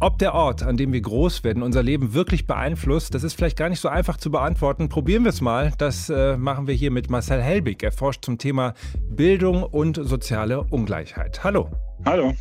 Ob 0.00 0.18
der 0.18 0.32
Ort, 0.32 0.62
an 0.62 0.78
dem 0.78 0.94
wir 0.94 1.02
groß 1.02 1.44
werden, 1.44 1.62
unser 1.62 1.82
Leben 1.82 2.14
wirklich 2.14 2.46
beeinflusst, 2.46 3.14
das 3.14 3.24
ist 3.24 3.34
vielleicht 3.34 3.58
gar 3.58 3.68
nicht 3.68 3.80
so 3.80 3.90
einfach 3.90 4.16
zu 4.16 4.30
beantworten. 4.30 4.88
Probieren 4.88 5.24
wir 5.24 5.28
es 5.28 5.42
mal. 5.42 5.70
Das 5.76 6.08
äh, 6.08 6.38
machen 6.38 6.66
wir 6.66 6.74
hier 6.74 6.90
mit 6.90 7.10
Marcel 7.10 7.42
Helbig. 7.42 7.82
Er 7.82 7.92
forscht 7.92 8.24
zum 8.24 8.38
Thema 8.38 8.72
Bildung 9.10 9.64
und 9.64 10.00
soziale 10.02 10.62
Ungleichheit. 10.62 11.44
Hallo. 11.44 11.68
Hallo. 12.06 12.32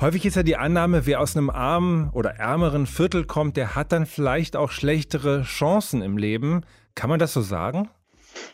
Häufig 0.00 0.26
ist 0.26 0.34
ja 0.34 0.42
die 0.42 0.56
Annahme, 0.56 1.06
wer 1.06 1.20
aus 1.20 1.36
einem 1.36 1.48
armen 1.48 2.10
oder 2.10 2.30
ärmeren 2.30 2.86
Viertel 2.86 3.24
kommt, 3.26 3.56
der 3.56 3.76
hat 3.76 3.92
dann 3.92 4.04
vielleicht 4.04 4.56
auch 4.56 4.72
schlechtere 4.72 5.42
Chancen 5.42 6.02
im 6.02 6.18
Leben. 6.18 6.62
Kann 6.96 7.08
man 7.08 7.20
das 7.20 7.32
so 7.32 7.40
sagen? 7.40 7.88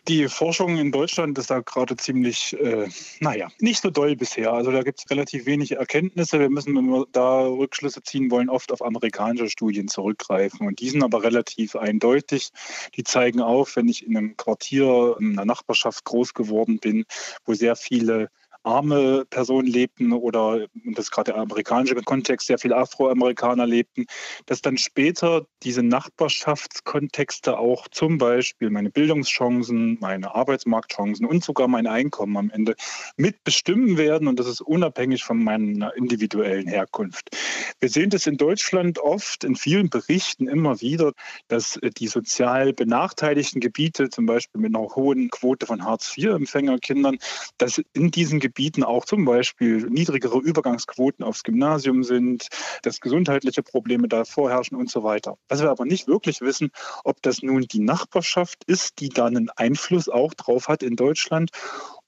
Die 0.08 0.28
Forschung 0.28 0.76
in 0.76 0.92
Deutschland 0.92 1.36
ist 1.38 1.50
da 1.50 1.60
gerade 1.60 1.96
ziemlich, 1.96 2.56
äh, 2.60 2.88
naja, 3.20 3.48
nicht 3.60 3.82
so 3.82 3.90
doll 3.90 4.16
bisher. 4.16 4.52
Also 4.52 4.70
da 4.70 4.82
gibt 4.82 5.00
es 5.00 5.10
relativ 5.10 5.46
wenig 5.46 5.72
Erkenntnisse. 5.72 6.38
Wir 6.38 6.50
müssen, 6.50 6.76
wenn 6.76 6.86
wir 6.86 7.06
da 7.12 7.46
Rückschlüsse 7.46 8.02
ziehen 8.02 8.30
wollen, 8.30 8.48
oft 8.48 8.72
auf 8.72 8.82
amerikanische 8.82 9.50
Studien 9.50 9.88
zurückgreifen. 9.88 10.66
Und 10.66 10.80
die 10.80 10.90
sind 10.90 11.02
aber 11.02 11.22
relativ 11.22 11.76
eindeutig. 11.76 12.50
Die 12.96 13.04
zeigen 13.04 13.40
auf, 13.40 13.76
wenn 13.76 13.88
ich 13.88 14.06
in 14.06 14.16
einem 14.16 14.36
Quartier, 14.36 15.16
in 15.18 15.32
einer 15.32 15.44
Nachbarschaft 15.44 16.04
groß 16.04 16.34
geworden 16.34 16.78
bin, 16.78 17.04
wo 17.44 17.54
sehr 17.54 17.76
viele 17.76 18.30
arme 18.66 19.24
Personen 19.30 19.68
lebten 19.68 20.12
oder, 20.12 20.66
das 20.84 21.04
ist 21.04 21.10
gerade 21.12 21.32
der 21.32 21.40
amerikanische 21.40 21.94
Kontext, 21.94 22.48
sehr 22.48 22.58
viele 22.58 22.76
Afroamerikaner 22.76 23.64
lebten, 23.64 24.06
dass 24.46 24.60
dann 24.60 24.76
später 24.76 25.46
diese 25.62 25.84
Nachbarschaftskontexte 25.84 27.58
auch 27.58 27.86
zum 27.88 28.18
Beispiel 28.18 28.70
meine 28.70 28.90
Bildungschancen, 28.90 29.98
meine 30.00 30.34
Arbeitsmarktchancen 30.34 31.26
und 31.26 31.44
sogar 31.44 31.68
mein 31.68 31.86
Einkommen 31.86 32.36
am 32.36 32.50
Ende 32.50 32.74
mitbestimmen 33.16 33.96
werden 33.96 34.26
und 34.26 34.40
das 34.40 34.48
ist 34.48 34.62
unabhängig 34.62 35.22
von 35.22 35.42
meiner 35.42 35.94
individuellen 35.94 36.66
Herkunft. 36.66 37.30
Wir 37.78 37.88
sehen 37.88 38.10
das 38.10 38.26
in 38.26 38.36
Deutschland 38.36 38.98
oft 38.98 39.44
in 39.44 39.54
vielen 39.54 39.90
Berichten 39.90 40.48
immer 40.48 40.80
wieder, 40.80 41.12
dass 41.46 41.78
die 41.98 42.08
sozial 42.08 42.72
benachteiligten 42.72 43.60
Gebiete, 43.60 44.10
zum 44.10 44.26
Beispiel 44.26 44.60
mit 44.60 44.74
einer 44.74 44.88
hohen 44.96 45.30
Quote 45.30 45.66
von 45.66 45.84
Hartz-IV-Empfängerkindern, 45.84 47.18
dass 47.58 47.80
in 47.92 48.10
diesen 48.10 48.40
Gebieten 48.40 48.55
Gebieten 48.56 48.84
auch 48.84 49.04
zum 49.04 49.26
Beispiel 49.26 49.86
niedrigere 49.90 50.38
Übergangsquoten 50.38 51.22
aufs 51.22 51.42
Gymnasium 51.42 52.02
sind, 52.02 52.48
dass 52.80 53.02
gesundheitliche 53.02 53.62
Probleme 53.62 54.08
da 54.08 54.24
vorherrschen 54.24 54.78
und 54.78 54.90
so 54.90 55.04
weiter. 55.04 55.36
Was 55.50 55.60
wir 55.60 55.70
aber 55.70 55.84
nicht 55.84 56.08
wirklich 56.08 56.40
wissen, 56.40 56.70
ob 57.04 57.20
das 57.20 57.42
nun 57.42 57.66
die 57.70 57.80
Nachbarschaft 57.80 58.64
ist, 58.66 58.98
die 59.00 59.10
da 59.10 59.26
einen 59.26 59.50
Einfluss 59.50 60.08
auch 60.08 60.32
drauf 60.32 60.68
hat 60.68 60.82
in 60.82 60.96
Deutschland 60.96 61.50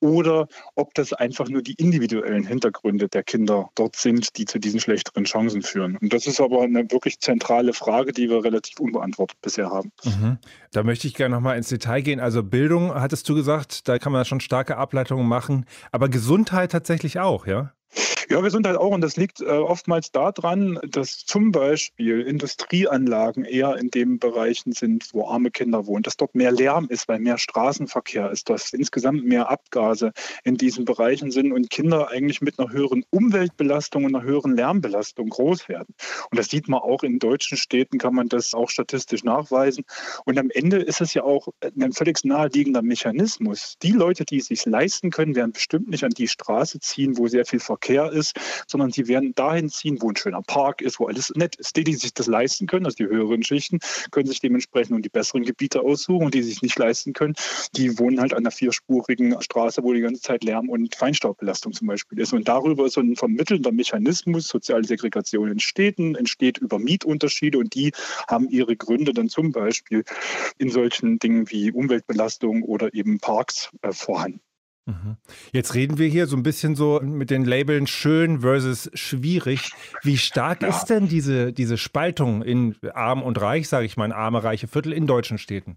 oder 0.01 0.49
ob 0.75 0.95
das 0.95 1.13
einfach 1.13 1.49
nur 1.49 1.63
die 1.63 1.75
individuellen 1.75 2.47
Hintergründe 2.47 3.09
der 3.09 3.23
Kinder 3.23 3.71
dort 3.75 3.97
sind, 3.97 4.37
die 4.37 4.45
zu 4.45 4.59
diesen 4.59 4.81
schlechteren 4.81 5.25
Chancen 5.25 5.63
führen. 5.63 5.97
Und 5.97 6.13
das 6.13 6.27
ist 6.27 6.41
aber 6.41 6.63
eine 6.63 6.91
wirklich 6.91 7.21
zentrale 7.21 7.73
Frage, 7.73 8.13
die 8.13 8.29
wir 8.29 8.45
relativ 8.45 8.79
unbeantwortet 8.81 9.39
bisher 9.43 9.71
haben. 9.71 9.93
Mhm. 10.05 10.39
Da 10.73 10.83
möchte 10.83 11.07
ich 11.07 11.15
gerne 11.15 11.35
nochmal 11.35 11.57
ins 11.57 11.69
Detail 11.69 12.03
gehen. 12.03 12.21
Also 12.21 12.43
Bildung, 12.43 12.95
hattest 12.95 13.29
du 13.29 13.35
gesagt, 13.35 13.89
da 13.89 13.99
kann 13.99 14.13
man 14.13 14.25
schon 14.25 14.41
starke 14.41 14.77
Ableitungen 14.77 15.27
machen, 15.27 15.65
aber 15.93 16.09
Gesundheit 16.09 16.73
tatsächlich 16.73 17.19
auch, 17.19 17.47
ja? 17.47 17.73
Ja, 18.31 18.43
wir 18.43 18.51
sind 18.51 18.67
halt 18.67 18.77
auch, 18.77 18.91
und 18.91 19.01
das 19.01 19.17
liegt 19.17 19.41
äh, 19.41 19.47
oftmals 19.47 20.13
daran, 20.13 20.79
dass 20.87 21.25
zum 21.25 21.51
Beispiel 21.51 22.21
Industrieanlagen 22.21 23.47
eher 23.47 23.77
in 23.77 23.91
den 23.91 24.19
Bereichen 24.19 24.73
sind, 24.73 25.09
wo 25.15 25.27
arme 25.29 25.51
Kinder 25.51 25.87
wohnen, 25.87 26.03
dass 26.03 26.19
dort 26.19 26.35
mehr 26.35 26.53
Lärm 26.53 26.89
ist, 26.91 27.09
weil 27.09 27.21
mehr 27.21 27.39
Straßenverkehr 27.39 28.31
ist, 28.31 28.51
dass 28.51 28.75
insgesamt 28.75 29.25
mehr 29.25 29.49
Abgase 29.49 30.13
in 30.45 30.59
diesen 30.59 30.85
Bereichen 30.85 31.31
sind 31.31 31.53
und 31.53 31.71
Kinder 31.71 32.11
eigentlich 32.11 32.43
mit 32.43 32.59
einer 32.59 32.71
höheren 32.71 33.03
Umweltbelastung 33.09 34.05
und 34.05 34.15
einer 34.15 34.25
höheren 34.25 34.55
Lärmbelastung 34.55 35.31
groß 35.31 35.71
werden. 35.71 35.95
Und 36.31 36.39
das 36.39 36.49
sieht 36.49 36.69
man 36.69 36.81
auch 36.81 37.05
in 37.05 37.19
deutschen 37.19 37.57
Städten, 37.57 37.97
kann 37.97 38.15
man 38.15 38.29
das 38.29 38.53
auch 38.53 38.69
statistisch 38.69 39.25
nachweisen. 39.25 39.87
Und 40.27 40.39
am 40.39 40.51
Ende 40.51 40.77
ist 40.77 41.01
es 41.01 41.15
ja 41.15 41.23
auch 41.23 41.49
ein 41.63 41.93
völlig 41.93 42.23
naheliegender 42.25 42.83
Mechanismus. 42.83 43.77
Die 43.83 43.93
Leute, 43.93 44.27
die 44.27 44.37
es 44.37 44.49
sich 44.49 44.67
leisten 44.67 45.11
können, 45.11 45.35
werden 45.35 45.53
bestimmt 45.53 45.89
nicht 45.89 46.05
an 46.05 46.11
die 46.11 46.29
Straße 46.29 46.79
ziehen, 46.81 47.17
wo 47.17 47.27
sehr 47.27 47.47
viel 47.47 47.61
Verkehr 47.61 48.13
ist 48.13 48.18
ist, 48.19 48.37
sondern 48.67 48.91
sie 48.91 49.09
werden 49.09 49.35
dahin 49.35 49.69
ziehen, 49.69 49.99
wo 50.01 50.11
ein 50.11 50.17
schöner 50.17 50.43
Park 50.43 50.83
ist, 50.83 51.01
wo 51.01 51.07
alles 51.07 51.33
nett 51.35 51.57
ist. 51.57 51.77
Die, 51.77 51.85
die 51.85 51.95
sich 51.95 52.13
das 52.13 52.27
leisten 52.27 52.67
können, 52.67 52.85
also 52.85 52.97
die 52.97 53.07
höheren 53.07 53.43
Schichten, 53.43 53.79
können 54.11 54.29
sich 54.29 54.41
dementsprechend 54.41 54.91
nun 54.91 55.03
die 55.03 55.09
besseren 55.09 55.45
Gebiete 55.45 55.81
aussuchen 55.81 56.27
und 56.27 56.35
die 56.35 56.43
sich 56.43 56.63
nicht 56.63 56.79
leisten 56.79 57.13
können, 57.13 57.35
die 57.77 57.99
wohnen 57.99 58.21
halt 58.21 58.33
an 58.33 58.41
einer 58.41 58.51
vierspurigen 58.51 59.41
Straße, 59.41 59.83
wo 59.83 59.93
die 59.93 60.01
ganze 60.01 60.23
Zeit 60.23 60.45
Lärm 60.45 60.69
und 60.69 60.95
Feinstaubbelastung 60.95 61.73
zum 61.73 61.87
Beispiel 61.87 62.19
ist. 62.19 62.33
Und 62.33 62.49
darüber 62.49 62.87
ist 62.87 62.95
so 62.95 63.01
ein 63.01 63.17
vermittelnder 63.17 63.73
Mechanismus, 63.73 64.49
soziale 64.49 64.85
Segregation 64.85 65.51
in 65.51 65.61
Städten, 65.61 66.15
entsteht 66.15 66.59
über 66.59 66.79
Mietunterschiede 66.79 67.59
und 67.59 67.75
die 67.75 67.93
haben 68.29 68.49
ihre 68.49 68.77
Gründe 68.77 69.13
dann 69.13 69.29
zum 69.29 69.53
Beispiel 69.53 70.05
in 70.59 70.71
solchen 70.71 71.19
Dingen 71.19 71.51
wie 71.51 71.73
Umweltbelastung 71.73 72.63
oder 72.63 72.93
eben 72.95 73.21
Parks 73.21 73.71
äh, 73.83 73.93
vorhanden. 73.93 74.41
Jetzt 75.53 75.75
reden 75.75 75.99
wir 75.99 76.09
hier 76.09 76.27
so 76.27 76.37
ein 76.37 76.43
bisschen 76.43 76.75
so 76.75 77.01
mit 77.03 77.31
den 77.31 77.45
Labeln 77.45 77.87
schön 77.87 78.41
versus 78.41 78.91
schwierig. 78.95 79.71
Wie 80.03 80.17
stark 80.17 80.63
ja. 80.63 80.69
ist 80.69 80.87
denn 80.87 81.09
diese, 81.09 81.53
diese 81.53 81.77
Spaltung 81.77 82.43
in 82.43 82.77
arm 82.95 83.23
und 83.23 83.41
reich, 83.41 83.69
sage 83.69 83.87
ich 83.87 83.97
mal, 83.97 84.07
in 84.07 84.13
arme, 84.13 84.43
reiche 84.43 84.69
Viertel 84.69 84.93
in 84.93 85.07
deutschen 85.07 85.39
Städten? 85.39 85.77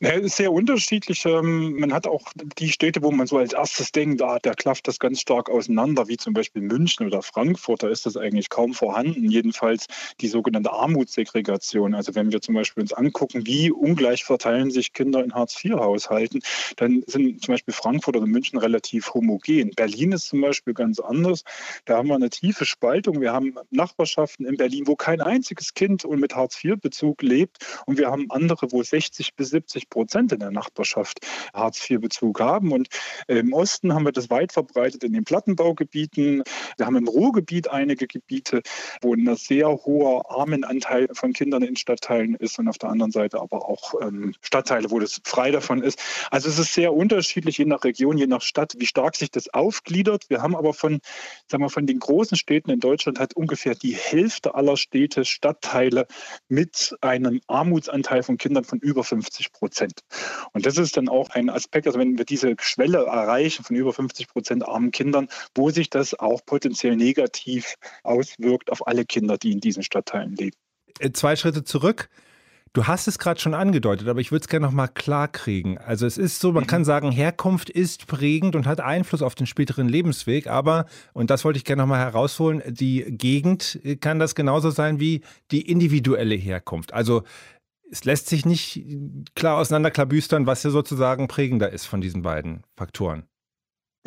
Ja, 0.00 0.10
ist 0.10 0.36
sehr 0.36 0.52
unterschiedlich. 0.52 1.24
Ähm, 1.24 1.78
man 1.78 1.92
hat 1.92 2.06
auch 2.06 2.22
die 2.58 2.70
Städte, 2.70 3.02
wo 3.02 3.10
man 3.10 3.26
so 3.26 3.38
als 3.38 3.54
erstes 3.54 3.92
denkt, 3.92 4.20
ah, 4.22 4.38
da 4.40 4.52
klafft 4.52 4.86
das 4.88 4.98
ganz 4.98 5.20
stark 5.20 5.48
auseinander, 5.48 6.08
wie 6.08 6.18
zum 6.18 6.34
Beispiel 6.34 6.62
München 6.62 7.06
oder 7.06 7.22
Frankfurt. 7.22 7.82
Da 7.82 7.88
ist 7.88 8.04
das 8.04 8.16
eigentlich 8.16 8.50
kaum 8.50 8.74
vorhanden. 8.74 9.30
Jedenfalls 9.30 9.86
die 10.20 10.28
sogenannte 10.28 10.72
Armutssegregation. 10.72 11.94
Also 11.94 12.14
wenn 12.14 12.30
wir 12.30 12.42
zum 12.42 12.54
Beispiel 12.54 12.82
uns 12.82 12.92
angucken, 12.92 13.46
wie 13.46 13.70
ungleich 13.70 14.24
verteilen 14.24 14.70
sich 14.70 14.92
Kinder 14.92 15.24
in 15.24 15.32
Hartz-IV-Haushalten, 15.34 16.40
dann 16.76 17.02
sind 17.06 17.42
zum 17.42 17.54
Beispiel 17.54 17.72
Frankfurt 17.72 18.16
oder 18.16 18.26
München 18.26 18.58
relativ 18.58 19.14
homogen. 19.14 19.70
Berlin 19.70 20.12
ist 20.12 20.28
zum 20.28 20.42
Beispiel 20.42 20.74
ganz 20.74 21.00
anders. 21.00 21.42
Da 21.86 21.96
haben 21.96 22.08
wir 22.08 22.16
eine 22.16 22.30
tiefe 22.30 22.66
Spaltung. 22.66 23.20
Wir 23.20 23.32
haben 23.32 23.54
Nachbarschaften 23.70 24.44
in 24.44 24.56
Berlin, 24.56 24.86
wo 24.86 24.96
kein 24.96 25.22
einziges 25.22 25.72
Kind 25.72 26.06
mit 26.06 26.34
Hartz-IV-Bezug 26.34 27.22
lebt. 27.22 27.58
Und 27.86 27.98
wir 27.98 28.10
haben 28.10 28.30
andere, 28.30 28.70
wo 28.72 28.82
60 28.82 29.34
bis 29.34 29.45
bis 29.46 29.50
70 29.50 29.90
Prozent 29.90 30.32
in 30.32 30.40
der 30.40 30.50
Nachbarschaft 30.50 31.20
Hartz-IV-Bezug 31.54 32.40
haben. 32.40 32.72
Und 32.72 32.88
im 33.28 33.52
Osten 33.52 33.94
haben 33.94 34.04
wir 34.04 34.12
das 34.12 34.30
weit 34.30 34.52
verbreitet 34.52 35.04
in 35.04 35.12
den 35.12 35.24
Plattenbaugebieten. 35.24 36.42
Wir 36.76 36.86
haben 36.86 36.96
im 36.96 37.08
Ruhrgebiet 37.08 37.68
einige 37.68 38.06
Gebiete, 38.06 38.62
wo 39.02 39.14
ein 39.14 39.36
sehr 39.36 39.68
hoher 39.68 40.30
Armenanteil 40.30 41.08
von 41.12 41.32
Kindern 41.32 41.62
in 41.62 41.76
Stadtteilen 41.76 42.34
ist 42.34 42.58
und 42.58 42.68
auf 42.68 42.78
der 42.78 42.90
anderen 42.90 43.12
Seite 43.12 43.40
aber 43.40 43.68
auch 43.68 43.94
ähm, 44.00 44.34
Stadtteile, 44.40 44.90
wo 44.90 44.98
das 44.98 45.20
frei 45.24 45.50
davon 45.50 45.82
ist. 45.82 46.02
Also 46.30 46.48
es 46.48 46.58
ist 46.58 46.74
sehr 46.74 46.92
unterschiedlich, 46.92 47.58
je 47.58 47.64
nach 47.66 47.84
Region, 47.84 48.18
je 48.18 48.26
nach 48.26 48.42
Stadt, 48.42 48.74
wie 48.78 48.86
stark 48.86 49.16
sich 49.16 49.30
das 49.30 49.52
aufgliedert. 49.52 50.28
Wir 50.28 50.42
haben 50.42 50.56
aber 50.56 50.74
von, 50.74 51.00
sagen 51.48 51.62
wir, 51.62 51.70
von 51.70 51.86
den 51.86 52.00
großen 52.00 52.36
Städten 52.36 52.70
in 52.70 52.80
Deutschland 52.80 53.20
hat 53.20 53.34
ungefähr 53.34 53.74
die 53.74 53.94
Hälfte 53.94 54.54
aller 54.54 54.76
Städte 54.76 55.24
Stadtteile 55.24 56.06
mit 56.48 56.96
einem 57.00 57.40
Armutsanteil 57.46 58.22
von 58.22 58.38
Kindern 58.38 58.64
von 58.64 58.78
über 58.78 59.04
50 59.04 59.35
Prozent. 59.52 60.00
Und 60.52 60.66
das 60.66 60.78
ist 60.78 60.96
dann 60.96 61.08
auch 61.08 61.30
ein 61.30 61.50
Aspekt, 61.50 61.86
also 61.86 61.98
wenn 61.98 62.18
wir 62.18 62.24
diese 62.24 62.54
Schwelle 62.60 62.98
erreichen 62.98 63.64
von 63.64 63.76
über 63.76 63.92
50 63.92 64.28
Prozent 64.28 64.66
armen 64.66 64.90
Kindern, 64.90 65.28
wo 65.54 65.70
sich 65.70 65.90
das 65.90 66.18
auch 66.18 66.44
potenziell 66.44 66.96
negativ 66.96 67.74
auswirkt 68.02 68.70
auf 68.70 68.86
alle 68.86 69.04
Kinder, 69.04 69.38
die 69.38 69.52
in 69.52 69.60
diesen 69.60 69.82
Stadtteilen 69.82 70.34
leben. 70.34 70.56
Äh, 70.98 71.12
zwei 71.12 71.36
Schritte 71.36 71.64
zurück. 71.64 72.08
Du 72.76 72.86
hast 72.86 73.08
es 73.08 73.18
gerade 73.18 73.40
schon 73.40 73.54
angedeutet, 73.54 74.06
aber 74.06 74.20
ich 74.20 74.32
würde 74.32 74.42
es 74.42 74.48
gerne 74.48 74.66
noch 74.66 74.72
mal 74.72 74.88
klar 74.88 75.28
kriegen. 75.28 75.78
Also 75.78 76.04
es 76.04 76.18
ist 76.18 76.40
so, 76.40 76.52
man 76.52 76.64
mhm. 76.64 76.66
kann 76.66 76.84
sagen, 76.84 77.10
Herkunft 77.10 77.70
ist 77.70 78.06
prägend 78.06 78.54
und 78.54 78.66
hat 78.66 78.82
Einfluss 78.82 79.22
auf 79.22 79.34
den 79.34 79.46
späteren 79.46 79.88
Lebensweg, 79.88 80.46
aber, 80.46 80.84
und 81.14 81.30
das 81.30 81.42
wollte 81.46 81.56
ich 81.56 81.64
gerne 81.64 81.80
noch 81.80 81.88
mal 81.88 81.98
herausholen, 81.98 82.62
die 82.66 83.06
Gegend 83.08 83.80
kann 84.00 84.18
das 84.18 84.34
genauso 84.34 84.68
sein 84.68 85.00
wie 85.00 85.22
die 85.52 85.62
individuelle 85.62 86.34
Herkunft. 86.34 86.92
Also 86.92 87.22
es 87.90 88.04
lässt 88.04 88.28
sich 88.28 88.44
nicht 88.44 88.84
klar 89.34 89.58
auseinanderklabüstern, 89.58 90.46
was 90.46 90.62
hier 90.62 90.70
sozusagen 90.70 91.28
prägender 91.28 91.70
ist 91.70 91.86
von 91.86 92.00
diesen 92.00 92.22
beiden 92.22 92.64
Faktoren. 92.76 93.24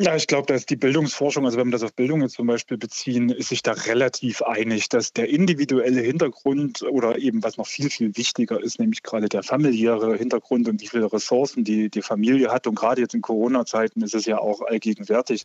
Ja, 0.02 0.16
ich 0.16 0.26
glaube, 0.26 0.46
da 0.46 0.54
ist 0.54 0.70
die 0.70 0.76
Bildungsforschung, 0.76 1.44
also 1.44 1.58
wenn 1.58 1.66
wir 1.66 1.72
das 1.72 1.82
auf 1.82 1.92
Bildung 1.92 2.22
jetzt 2.22 2.36
zum 2.36 2.46
Beispiel 2.46 2.78
beziehen, 2.78 3.28
ist 3.28 3.50
sich 3.50 3.62
da 3.62 3.72
relativ 3.72 4.40
einig, 4.40 4.88
dass 4.88 5.12
der 5.12 5.28
individuelle 5.28 6.00
Hintergrund 6.00 6.82
oder 6.84 7.18
eben 7.18 7.42
was 7.42 7.58
noch 7.58 7.66
viel, 7.66 7.90
viel 7.90 8.16
wichtiger 8.16 8.62
ist, 8.62 8.78
nämlich 8.78 9.02
gerade 9.02 9.28
der 9.28 9.42
familiäre 9.42 10.16
Hintergrund 10.16 10.68
und 10.68 10.80
wie 10.80 10.86
viele 10.86 11.12
Ressourcen 11.12 11.64
die, 11.64 11.90
die 11.90 12.00
Familie 12.00 12.50
hat. 12.50 12.66
Und 12.66 12.76
gerade 12.76 13.02
jetzt 13.02 13.14
in 13.14 13.20
Corona-Zeiten 13.20 14.00
ist 14.00 14.14
es 14.14 14.24
ja 14.24 14.38
auch 14.38 14.62
allgegenwärtig. 14.62 15.44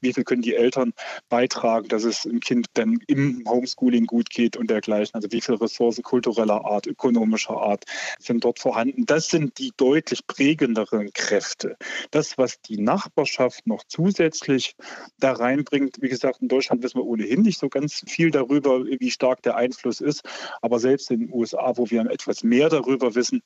Wie 0.00 0.12
viel 0.12 0.22
können 0.22 0.42
die 0.42 0.54
Eltern 0.54 0.92
beitragen, 1.28 1.88
dass 1.88 2.04
es 2.04 2.22
dem 2.22 2.38
Kind 2.38 2.68
dann 2.74 3.00
im 3.08 3.42
Homeschooling 3.44 4.06
gut 4.06 4.30
geht 4.30 4.56
und 4.56 4.70
dergleichen? 4.70 5.16
Also 5.16 5.32
wie 5.32 5.40
viele 5.40 5.60
Ressourcen 5.60 6.04
kultureller 6.04 6.64
Art, 6.64 6.86
ökonomischer 6.86 7.56
Art 7.56 7.82
sind 8.20 8.44
dort 8.44 8.60
vorhanden? 8.60 9.04
Das 9.04 9.30
sind 9.30 9.58
die 9.58 9.72
deutlich 9.76 10.28
prägenderen 10.28 11.12
Kräfte. 11.12 11.76
Das, 12.12 12.38
was 12.38 12.60
die 12.60 12.78
Nachbarschaft 12.78 13.66
noch 13.66 13.82
zusätzlich 13.96 14.76
da 15.18 15.32
reinbringt. 15.32 15.96
Wie 16.00 16.08
gesagt, 16.08 16.42
in 16.42 16.48
Deutschland 16.48 16.82
wissen 16.82 16.98
wir 16.98 17.06
ohnehin 17.06 17.42
nicht 17.42 17.58
so 17.58 17.68
ganz 17.68 18.02
viel 18.06 18.30
darüber, 18.30 18.84
wie 18.84 19.10
stark 19.10 19.42
der 19.42 19.56
Einfluss 19.56 20.00
ist. 20.00 20.22
Aber 20.60 20.78
selbst 20.78 21.10
in 21.10 21.20
den 21.20 21.32
USA, 21.32 21.72
wo 21.76 21.90
wir 21.90 22.02
etwas 22.10 22.44
mehr 22.44 22.68
darüber 22.68 23.14
wissen, 23.14 23.42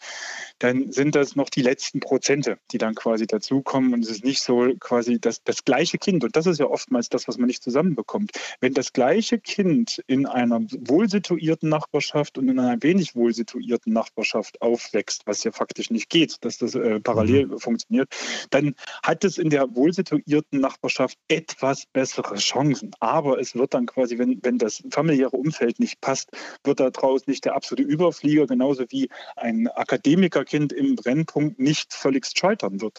dann 0.58 0.90
sind 0.90 1.14
das 1.14 1.36
noch 1.36 1.50
die 1.50 1.62
letzten 1.62 2.00
Prozente, 2.00 2.58
die 2.72 2.78
dann 2.78 2.94
quasi 2.94 3.26
dazukommen. 3.26 3.94
Und 3.94 4.04
es 4.04 4.10
ist 4.10 4.24
nicht 4.24 4.42
so 4.42 4.72
quasi 4.80 5.20
das, 5.20 5.42
das 5.44 5.64
gleiche 5.64 5.98
Kind. 5.98 6.24
Und 6.24 6.34
das 6.34 6.46
ist 6.46 6.58
ja 6.58 6.66
oftmals 6.66 7.08
das, 7.08 7.28
was 7.28 7.38
man 7.38 7.46
nicht 7.46 7.62
zusammenbekommt. 7.62 8.32
Wenn 8.60 8.74
das 8.74 8.92
gleiche 8.92 9.38
Kind 9.38 10.02
in 10.08 10.26
einer 10.26 10.60
wohlsituierten 10.60 11.68
Nachbarschaft 11.68 12.38
und 12.38 12.48
in 12.48 12.58
einer 12.58 12.82
wenig 12.82 13.14
wohlsituierten 13.14 13.92
Nachbarschaft 13.92 14.60
aufwächst, 14.60 15.22
was 15.26 15.44
ja 15.44 15.52
faktisch 15.52 15.90
nicht 15.90 16.10
geht, 16.10 16.44
dass 16.44 16.58
das 16.58 16.74
äh, 16.74 16.98
parallel 16.98 17.46
mhm. 17.46 17.58
funktioniert, 17.58 18.08
dann 18.50 18.74
hat 19.04 19.24
es 19.24 19.38
in 19.38 19.50
der 19.50 19.74
wohlsituierten 19.76 20.39
etablierten 20.40 20.60
Nachbarschaft 20.60 21.18
etwas 21.28 21.84
bessere 21.92 22.36
Chancen. 22.36 22.90
Aber 23.00 23.38
es 23.38 23.54
wird 23.54 23.74
dann 23.74 23.86
quasi, 23.86 24.18
wenn, 24.18 24.38
wenn 24.42 24.58
das 24.58 24.82
familiäre 24.90 25.36
Umfeld 25.36 25.78
nicht 25.78 26.00
passt, 26.00 26.30
wird 26.64 26.80
daraus 26.80 27.26
nicht 27.26 27.44
der 27.44 27.54
absolute 27.54 27.82
Überflieger, 27.82 28.46
genauso 28.46 28.84
wie 28.88 29.08
ein 29.36 29.68
Akademikerkind 29.68 30.72
im 30.72 30.96
Brennpunkt 30.96 31.58
nicht 31.58 31.92
völligst 31.92 32.38
scheitern 32.38 32.80
wird. 32.80 32.98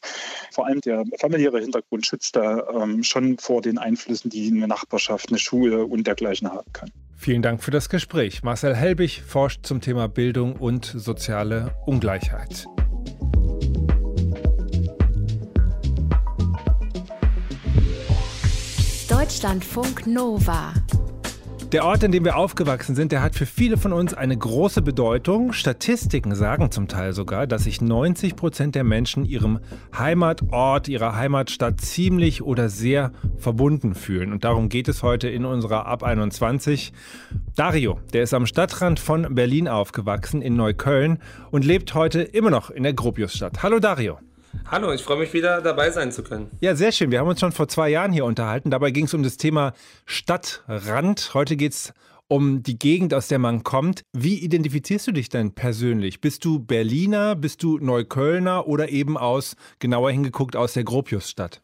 Vor 0.51 0.67
allem 0.67 0.81
der 0.81 1.03
familiäre 1.19 1.60
Hintergrund 1.60 2.05
schützt 2.05 2.36
da 2.36 2.67
ähm, 2.69 3.03
schon 3.03 3.38
vor 3.38 3.62
den 3.62 3.77
Einflüssen, 3.77 4.29
die 4.29 4.48
eine 4.48 4.67
Nachbarschaft, 4.67 5.29
eine 5.29 5.39
Schule 5.39 5.86
und 5.86 6.07
dergleichen 6.07 6.51
haben 6.51 6.71
kann. 6.74 6.91
Vielen 7.15 7.43
Dank 7.43 7.63
für 7.63 7.71
das 7.71 7.89
Gespräch. 7.89 8.41
Marcel 8.41 8.75
Helbig 8.75 9.21
forscht 9.21 9.65
zum 9.65 9.79
Thema 9.79 10.07
Bildung 10.07 10.55
und 10.55 10.86
soziale 10.86 11.75
Ungleichheit. 11.86 12.65
Deutschlandfunk 19.21 20.07
Nova. 20.07 20.73
Der 21.71 21.86
Ort, 21.86 22.01
in 22.01 22.12
dem 22.12 22.25
wir 22.25 22.38
aufgewachsen 22.38 22.95
sind, 22.95 23.12
der 23.12 23.21
hat 23.21 23.36
für 23.36 23.45
viele 23.45 23.77
von 23.77 23.93
uns 23.93 24.15
eine 24.15 24.36
große 24.36 24.81
Bedeutung. 24.81 25.53
Statistiken 25.53 26.34
sagen 26.34 26.71
zum 26.71 26.88
Teil 26.88 27.13
sogar, 27.13 27.45
dass 27.45 27.65
sich 27.65 27.81
90 27.81 28.36
Prozent 28.36 28.73
der 28.73 28.84
Menschen 28.84 29.23
ihrem 29.23 29.60
Heimatort, 29.95 30.88
ihrer 30.88 31.15
Heimatstadt 31.15 31.79
ziemlich 31.81 32.41
oder 32.41 32.67
sehr 32.67 33.12
verbunden 33.38 33.93
fühlen. 33.93 34.34
Und 34.34 34.43
darum 34.43 34.69
geht 34.69 34.88
es 34.88 35.03
heute 35.03 35.29
in 35.29 35.45
unserer 35.45 35.86
Ab 35.86 36.01
21. 36.01 36.91
Dario, 37.55 37.99
der 38.13 38.23
ist 38.23 38.34
am 38.34 38.47
Stadtrand 38.47 38.99
von 38.99 39.36
Berlin 39.36 39.67
aufgewachsen, 39.67 40.41
in 40.41 40.55
Neukölln, 40.55 41.19
und 41.51 41.63
lebt 41.63 41.93
heute 41.93 42.23
immer 42.23 42.49
noch 42.49 42.71
in 42.71 42.81
der 42.81 42.93
Gropiusstadt. 42.93 43.62
Hallo 43.62 43.77
Dario. 43.77 44.17
Hallo, 44.70 44.92
ich 44.94 45.04
freue 45.04 45.18
mich 45.18 45.34
wieder 45.34 45.62
dabei 45.62 45.92
sein 45.92 46.12
zu 46.12 46.24
können. 46.24 46.52
Ja, 46.62 46.76
sehr 46.76 46.92
schön. 46.92 47.12
Wir 47.12 47.20
haben 47.20 47.28
uns 47.28 47.40
schon 47.40 47.52
vor 47.52 47.68
zwei 47.68 47.90
Jahren 47.90 48.12
hier 48.12 48.26
unterhalten. 48.26 48.72
Dabei 48.72 48.92
ging 48.92 49.06
es 49.06 49.14
um 49.14 49.24
das 49.24 49.38
Thema 49.38 49.74
Stadtrand. 50.06 51.34
Heute 51.34 51.56
geht 51.56 51.74
es 51.74 51.94
um 52.28 52.64
die 52.64 52.80
Gegend, 52.80 53.14
aus 53.14 53.28
der 53.28 53.40
man 53.40 53.64
kommt. 53.64 54.04
Wie 54.14 54.40
identifizierst 54.40 55.08
du 55.08 55.12
dich 55.12 55.28
denn 55.28 55.54
persönlich? 55.54 56.22
Bist 56.22 56.46
du 56.46 56.60
Berliner, 56.60 57.36
bist 57.36 57.62
du 57.64 57.78
Neuköllner 57.78 58.68
oder 58.68 58.90
eben 58.90 59.18
aus, 59.18 59.58
genauer 59.80 60.12
hingeguckt, 60.12 60.56
aus 60.56 60.74
der 60.74 60.86
Gropiusstadt? 60.86 61.62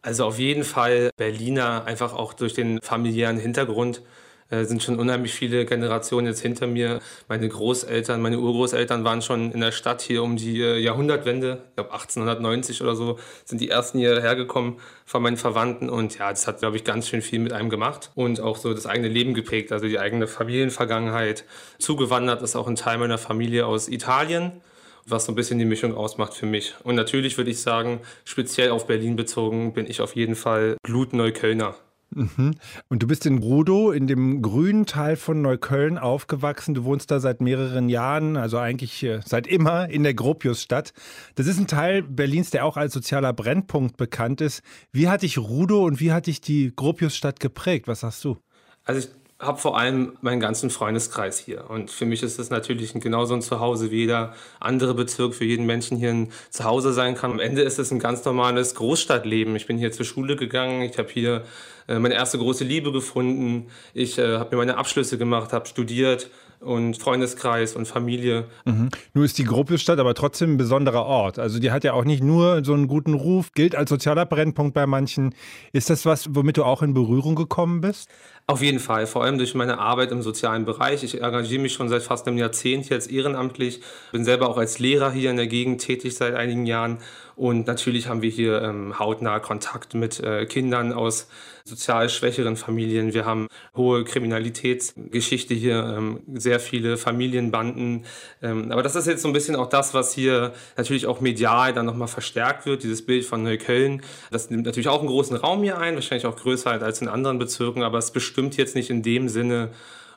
Also 0.00 0.24
auf 0.24 0.38
jeden 0.38 0.64
Fall 0.64 1.10
Berliner, 1.16 1.84
einfach 1.84 2.14
auch 2.14 2.32
durch 2.32 2.54
den 2.54 2.80
familiären 2.80 3.38
Hintergrund. 3.38 4.02
Äh, 4.50 4.64
sind 4.64 4.82
schon 4.82 4.98
unheimlich 4.98 5.32
viele 5.32 5.64
Generationen 5.64 6.26
jetzt 6.26 6.40
hinter 6.40 6.66
mir. 6.66 7.00
Meine 7.28 7.48
Großeltern, 7.48 8.20
meine 8.20 8.38
Urgroßeltern 8.38 9.04
waren 9.04 9.22
schon 9.22 9.52
in 9.52 9.60
der 9.60 9.72
Stadt 9.72 10.02
hier 10.02 10.22
um 10.22 10.36
die 10.36 10.60
äh, 10.60 10.78
Jahrhundertwende. 10.78 11.62
Ich 11.70 11.74
glaube 11.76 11.92
1890 11.92 12.82
oder 12.82 12.94
so 12.94 13.18
sind 13.44 13.60
die 13.60 13.70
ersten 13.70 13.98
hierher 13.98 14.36
gekommen 14.36 14.78
von 15.06 15.22
meinen 15.22 15.36
Verwandten. 15.36 15.88
Und 15.88 16.18
ja, 16.18 16.30
das 16.30 16.46
hat, 16.46 16.58
glaube 16.58 16.76
ich, 16.76 16.84
ganz 16.84 17.08
schön 17.08 17.22
viel 17.22 17.38
mit 17.38 17.52
einem 17.52 17.70
gemacht 17.70 18.10
und 18.14 18.40
auch 18.40 18.56
so 18.56 18.74
das 18.74 18.86
eigene 18.86 19.08
Leben 19.08 19.34
geprägt, 19.34 19.72
also 19.72 19.86
die 19.86 19.98
eigene 19.98 20.26
Familienvergangenheit. 20.26 21.44
Zugewandert 21.78 22.42
ist 22.42 22.54
auch 22.54 22.68
ein 22.68 22.76
Teil 22.76 22.98
meiner 22.98 23.18
Familie 23.18 23.66
aus 23.66 23.88
Italien 23.88 24.60
was 25.06 25.26
so 25.26 25.32
ein 25.32 25.34
bisschen 25.34 25.58
die 25.58 25.64
Mischung 25.64 25.94
ausmacht 25.94 26.34
für 26.34 26.46
mich. 26.46 26.74
Und 26.82 26.94
natürlich 26.94 27.36
würde 27.36 27.50
ich 27.50 27.60
sagen, 27.60 28.00
speziell 28.24 28.70
auf 28.70 28.86
Berlin 28.86 29.16
bezogen, 29.16 29.74
bin 29.74 29.86
ich 29.86 30.00
auf 30.00 30.16
jeden 30.16 30.34
Fall 30.34 30.76
Blutneuköllner. 30.82 31.76
Mhm. 32.14 32.54
Und 32.88 33.02
du 33.02 33.06
bist 33.06 33.26
in 33.26 33.38
Rudow, 33.38 33.92
in 33.92 34.06
dem 34.06 34.42
grünen 34.42 34.86
Teil 34.86 35.16
von 35.16 35.42
Neukölln 35.42 35.98
aufgewachsen. 35.98 36.74
Du 36.74 36.84
wohnst 36.84 37.10
da 37.10 37.20
seit 37.20 37.40
mehreren 37.40 37.88
Jahren, 37.88 38.36
also 38.36 38.58
eigentlich 38.58 39.02
äh, 39.02 39.20
seit 39.24 39.46
immer 39.46 39.88
in 39.88 40.02
der 40.02 40.14
Gropiusstadt. 40.14 40.92
Das 41.34 41.46
ist 41.46 41.58
ein 41.58 41.66
Teil 41.66 42.02
Berlins, 42.02 42.50
der 42.50 42.64
auch 42.64 42.76
als 42.76 42.92
sozialer 42.92 43.32
Brennpunkt 43.32 43.96
bekannt 43.96 44.40
ist. 44.40 44.62
Wie 44.92 45.08
hat 45.08 45.22
dich 45.22 45.38
Rudow 45.38 45.84
und 45.84 46.00
wie 46.00 46.12
hat 46.12 46.26
dich 46.26 46.40
die 46.40 46.72
Gropiusstadt 46.74 47.40
geprägt? 47.40 47.88
Was 47.88 48.00
sagst 48.00 48.24
du? 48.24 48.38
Also 48.84 49.00
ich 49.00 49.08
habe 49.40 49.58
vor 49.58 49.78
allem 49.78 50.16
meinen 50.20 50.40
ganzen 50.40 50.70
Freundeskreis 50.70 51.38
hier. 51.38 51.68
Und 51.68 51.90
für 51.90 52.06
mich 52.06 52.22
ist 52.22 52.38
es 52.38 52.50
natürlich 52.50 52.92
genauso 52.94 53.34
ein 53.34 53.42
Zuhause 53.42 53.90
wie 53.90 53.98
jeder 53.98 54.34
andere 54.60 54.94
Bezirk 54.94 55.34
für 55.34 55.44
jeden 55.44 55.66
Menschen 55.66 55.96
hier 55.98 56.10
ein 56.10 56.32
Zuhause 56.50 56.92
sein 56.92 57.14
kann. 57.14 57.32
Am 57.32 57.40
Ende 57.40 57.62
ist 57.62 57.78
es 57.78 57.90
ein 57.90 57.98
ganz 57.98 58.24
normales 58.24 58.74
Großstadtleben. 58.74 59.56
Ich 59.56 59.66
bin 59.66 59.76
hier 59.76 59.92
zur 59.92 60.06
Schule 60.06 60.36
gegangen, 60.36 60.82
ich 60.82 60.98
habe 60.98 61.08
hier 61.10 61.44
äh, 61.88 61.98
meine 61.98 62.14
erste 62.14 62.38
große 62.38 62.64
Liebe 62.64 62.92
gefunden, 62.92 63.68
ich 63.92 64.18
äh, 64.18 64.38
habe 64.38 64.54
mir 64.56 64.58
meine 64.58 64.76
Abschlüsse 64.76 65.18
gemacht, 65.18 65.52
habe 65.52 65.66
studiert 65.66 66.30
und 66.64 66.96
Freundeskreis 66.96 67.76
und 67.76 67.86
Familie. 67.86 68.46
Mhm. 68.64 68.88
Nur 69.12 69.24
ist 69.24 69.38
die 69.38 69.44
Gropiusstadt 69.44 69.98
aber 69.98 70.14
trotzdem 70.14 70.54
ein 70.54 70.56
besonderer 70.56 71.04
Ort. 71.04 71.38
Also 71.38 71.58
die 71.58 71.70
hat 71.70 71.84
ja 71.84 71.92
auch 71.92 72.04
nicht 72.04 72.22
nur 72.22 72.64
so 72.64 72.72
einen 72.72 72.88
guten 72.88 73.14
Ruf, 73.14 73.52
gilt 73.52 73.76
als 73.76 73.90
sozialer 73.90 74.26
Brennpunkt 74.26 74.74
bei 74.74 74.86
manchen. 74.86 75.34
Ist 75.72 75.90
das 75.90 76.06
was, 76.06 76.34
womit 76.34 76.56
du 76.56 76.64
auch 76.64 76.82
in 76.82 76.94
Berührung 76.94 77.34
gekommen 77.34 77.80
bist? 77.80 78.08
Auf 78.46 78.62
jeden 78.62 78.78
Fall, 78.78 79.06
vor 79.06 79.24
allem 79.24 79.38
durch 79.38 79.54
meine 79.54 79.78
Arbeit 79.78 80.10
im 80.12 80.22
sozialen 80.22 80.64
Bereich. 80.64 81.02
Ich 81.02 81.22
engagiere 81.22 81.62
mich 81.62 81.72
schon 81.72 81.88
seit 81.88 82.02
fast 82.02 82.26
einem 82.26 82.36
Jahrzehnt 82.36 82.88
jetzt 82.90 83.10
ehrenamtlich, 83.10 83.80
bin 84.12 84.24
selber 84.24 84.48
auch 84.48 84.58
als 84.58 84.78
Lehrer 84.78 85.10
hier 85.10 85.30
in 85.30 85.36
der 85.36 85.46
Gegend 85.46 85.80
tätig 85.80 86.14
seit 86.14 86.34
einigen 86.34 86.66
Jahren 86.66 86.98
Und 87.36 87.66
natürlich 87.66 88.08
haben 88.08 88.22
wir 88.22 88.30
hier 88.30 88.62
ähm, 88.62 88.98
hautnah 88.98 89.40
Kontakt 89.40 89.94
mit 89.94 90.20
äh, 90.20 90.46
Kindern 90.46 90.92
aus 90.92 91.28
sozial 91.64 92.08
schwächeren 92.08 92.56
Familien. 92.56 93.14
Wir 93.14 93.24
haben 93.24 93.48
hohe 93.74 94.04
Kriminalitätsgeschichte 94.04 95.54
hier, 95.54 95.82
ähm, 95.96 96.20
sehr 96.34 96.60
viele 96.60 96.96
Familienbanden. 96.96 98.04
Ähm, 98.42 98.70
aber 98.70 98.82
das 98.82 98.94
ist 98.94 99.06
jetzt 99.06 99.22
so 99.22 99.28
ein 99.28 99.32
bisschen 99.32 99.56
auch 99.56 99.68
das, 99.68 99.94
was 99.94 100.12
hier 100.12 100.52
natürlich 100.76 101.06
auch 101.06 101.20
medial 101.20 101.72
dann 101.72 101.86
nochmal 101.86 102.08
verstärkt 102.08 102.66
wird, 102.66 102.82
dieses 102.82 103.04
Bild 103.04 103.24
von 103.24 103.42
Neukölln. 103.42 104.02
Das 104.30 104.50
nimmt 104.50 104.66
natürlich 104.66 104.88
auch 104.88 105.00
einen 105.00 105.08
großen 105.08 105.36
Raum 105.36 105.62
hier 105.62 105.78
ein, 105.78 105.94
wahrscheinlich 105.94 106.26
auch 106.26 106.36
größer 106.36 106.70
als 106.70 107.00
in 107.00 107.08
anderen 107.08 107.38
Bezirken, 107.38 107.82
aber 107.82 107.98
es 107.98 108.10
bestimmt 108.10 108.56
jetzt 108.56 108.74
nicht 108.76 108.90
in 108.90 109.02
dem 109.02 109.28
Sinne 109.28 109.70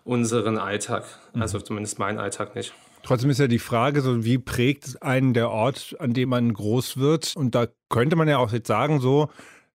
unseren 0.03 0.57
Alltag. 0.57 1.05
Also 1.33 1.59
zumindest 1.59 1.97
meinen 1.97 2.19
Alltag 2.19 2.55
nicht. 2.55 2.73
Trotzdem 3.03 3.29
ist 3.29 3.39
ja 3.39 3.47
die 3.47 3.59
Frage, 3.59 4.01
so 4.01 4.25
wie 4.25 4.37
prägt 4.37 5.01
einen 5.01 5.33
der 5.33 5.49
Ort, 5.49 5.95
an 5.99 6.13
dem 6.13 6.29
man 6.29 6.53
groß 6.53 6.97
wird? 6.97 7.33
Und 7.35 7.55
da 7.55 7.67
könnte 7.89 8.15
man 8.15 8.27
ja 8.27 8.37
auch 8.37 8.51
jetzt 8.51 8.67
sagen, 8.67 8.99
so, 8.99 9.29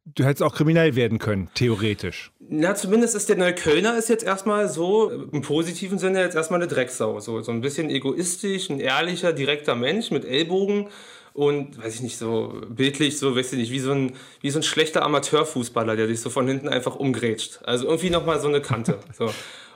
du 0.04 0.24
hättest 0.24 0.42
auch 0.42 0.54
kriminell 0.54 0.96
werden 0.96 1.18
können, 1.18 1.48
theoretisch. 1.54 2.30
Na, 2.40 2.74
zumindest 2.74 3.14
ist 3.14 3.28
der 3.28 3.37
Neuköllner 3.37 3.96
ist 3.96 4.08
jetzt 4.08 4.24
erstmal 4.24 4.68
so, 4.68 5.11
im 5.11 5.42
positiven 5.42 5.98
Sinne 5.98 6.20
jetzt 6.20 6.35
erstmal 6.35 6.61
eine 6.61 6.68
Drecksau. 6.68 7.20
So, 7.20 7.40
so 7.40 7.52
ein 7.52 7.61
bisschen 7.61 7.88
egoistisch, 7.88 8.68
ein 8.70 8.80
ehrlicher, 8.80 9.32
direkter 9.32 9.74
Mensch 9.74 10.11
mit 10.11 10.24
Ellbogen 10.24 10.88
und, 11.32 11.82
weiß 11.82 11.94
ich 11.94 12.02
nicht, 12.02 12.18
so 12.18 12.61
bildlich, 12.68 13.18
so, 13.18 13.35
weiß 13.37 13.52
ich 13.54 13.58
nicht, 13.58 13.72
wie 13.72 13.78
so 13.78 13.92
ein, 13.92 14.12
wie 14.40 14.50
so 14.50 14.58
ein 14.58 14.62
schlechter 14.62 15.02
Amateurfußballer, 15.02 15.96
der 15.96 16.08
sich 16.08 16.20
so 16.20 16.28
von 16.28 16.46
hinten 16.46 16.68
einfach 16.68 16.96
umgrätscht. 16.96 17.61
Also 17.64 17.87
irgendwie 17.87 18.11
nochmal 18.11 18.40
so 18.40 18.48
eine 18.48 18.61
Kante. 18.61 18.98
So. 19.16 19.30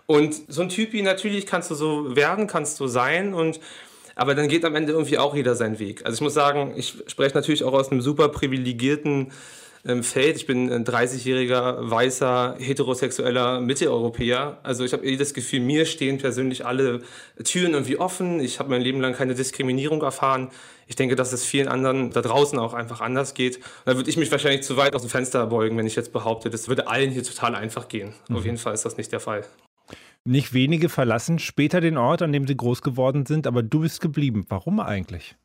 Und 0.06 0.34
so 0.48 0.62
ein 0.62 0.68
Typi, 0.68 1.02
natürlich 1.02 1.46
kannst 1.46 1.70
du 1.70 1.74
so 1.74 2.14
werden, 2.14 2.46
kannst 2.46 2.78
du 2.80 2.86
sein 2.86 3.34
und 3.34 3.60
aber 4.18 4.34
dann 4.34 4.48
geht 4.48 4.64
am 4.64 4.74
Ende 4.74 4.92
irgendwie 4.92 5.18
auch 5.18 5.34
jeder 5.36 5.54
seinen 5.54 5.78
Weg. 5.78 6.04
Also 6.06 6.16
ich 6.16 6.20
muss 6.22 6.32
sagen, 6.32 6.72
ich 6.74 6.94
spreche 7.06 7.34
natürlich 7.34 7.64
auch 7.64 7.74
aus 7.74 7.90
einem 7.90 8.00
super 8.00 8.30
privilegierten 8.30 9.30
ähm, 9.86 10.02
Feld. 10.02 10.36
Ich 10.36 10.46
bin 10.46 10.72
ein 10.72 10.84
30-jähriger, 10.86 11.90
weißer, 11.90 12.56
heterosexueller 12.58 13.60
Mitteleuropäer. 13.60 14.58
Also 14.62 14.84
ich 14.84 14.94
habe 14.94 15.04
eh 15.04 15.16
das 15.16 15.34
Gefühl, 15.34 15.60
mir 15.60 15.84
stehen 15.84 16.16
persönlich 16.16 16.64
alle 16.64 17.02
Türen 17.44 17.74
irgendwie 17.74 17.98
offen. 17.98 18.40
Ich 18.40 18.58
habe 18.58 18.70
mein 18.70 18.80
Leben 18.80 19.02
lang 19.02 19.14
keine 19.14 19.34
Diskriminierung 19.34 20.02
erfahren. 20.02 20.50
Ich 20.86 20.96
denke, 20.96 21.14
dass 21.14 21.32
es 21.32 21.44
vielen 21.44 21.68
anderen 21.68 22.10
da 22.10 22.22
draußen 22.22 22.58
auch 22.58 22.72
einfach 22.72 23.02
anders 23.02 23.34
geht. 23.34 23.60
Da 23.84 23.96
würde 23.96 24.08
ich 24.08 24.16
mich 24.16 24.30
wahrscheinlich 24.30 24.62
zu 24.62 24.78
weit 24.78 24.94
aus 24.94 25.02
dem 25.02 25.10
Fenster 25.10 25.46
beugen, 25.46 25.76
wenn 25.76 25.86
ich 25.86 25.96
jetzt 25.96 26.12
behaupte, 26.12 26.48
das 26.48 26.68
würde 26.68 26.88
allen 26.88 27.10
hier 27.10 27.22
total 27.22 27.54
einfach 27.54 27.88
gehen. 27.88 28.14
Mhm. 28.28 28.36
Auf 28.36 28.44
jeden 28.44 28.58
Fall 28.58 28.72
ist 28.72 28.84
das 28.84 28.96
nicht 28.96 29.12
der 29.12 29.20
Fall. 29.20 29.44
Nicht 30.26 30.52
wenige 30.52 30.88
verlassen 30.88 31.38
später 31.38 31.80
den 31.80 31.96
Ort, 31.96 32.20
an 32.20 32.32
dem 32.32 32.48
sie 32.48 32.56
groß 32.56 32.82
geworden 32.82 33.26
sind, 33.26 33.46
aber 33.46 33.62
du 33.62 33.80
bist 33.80 34.00
geblieben. 34.00 34.44
Warum 34.48 34.80
eigentlich? 34.80 35.36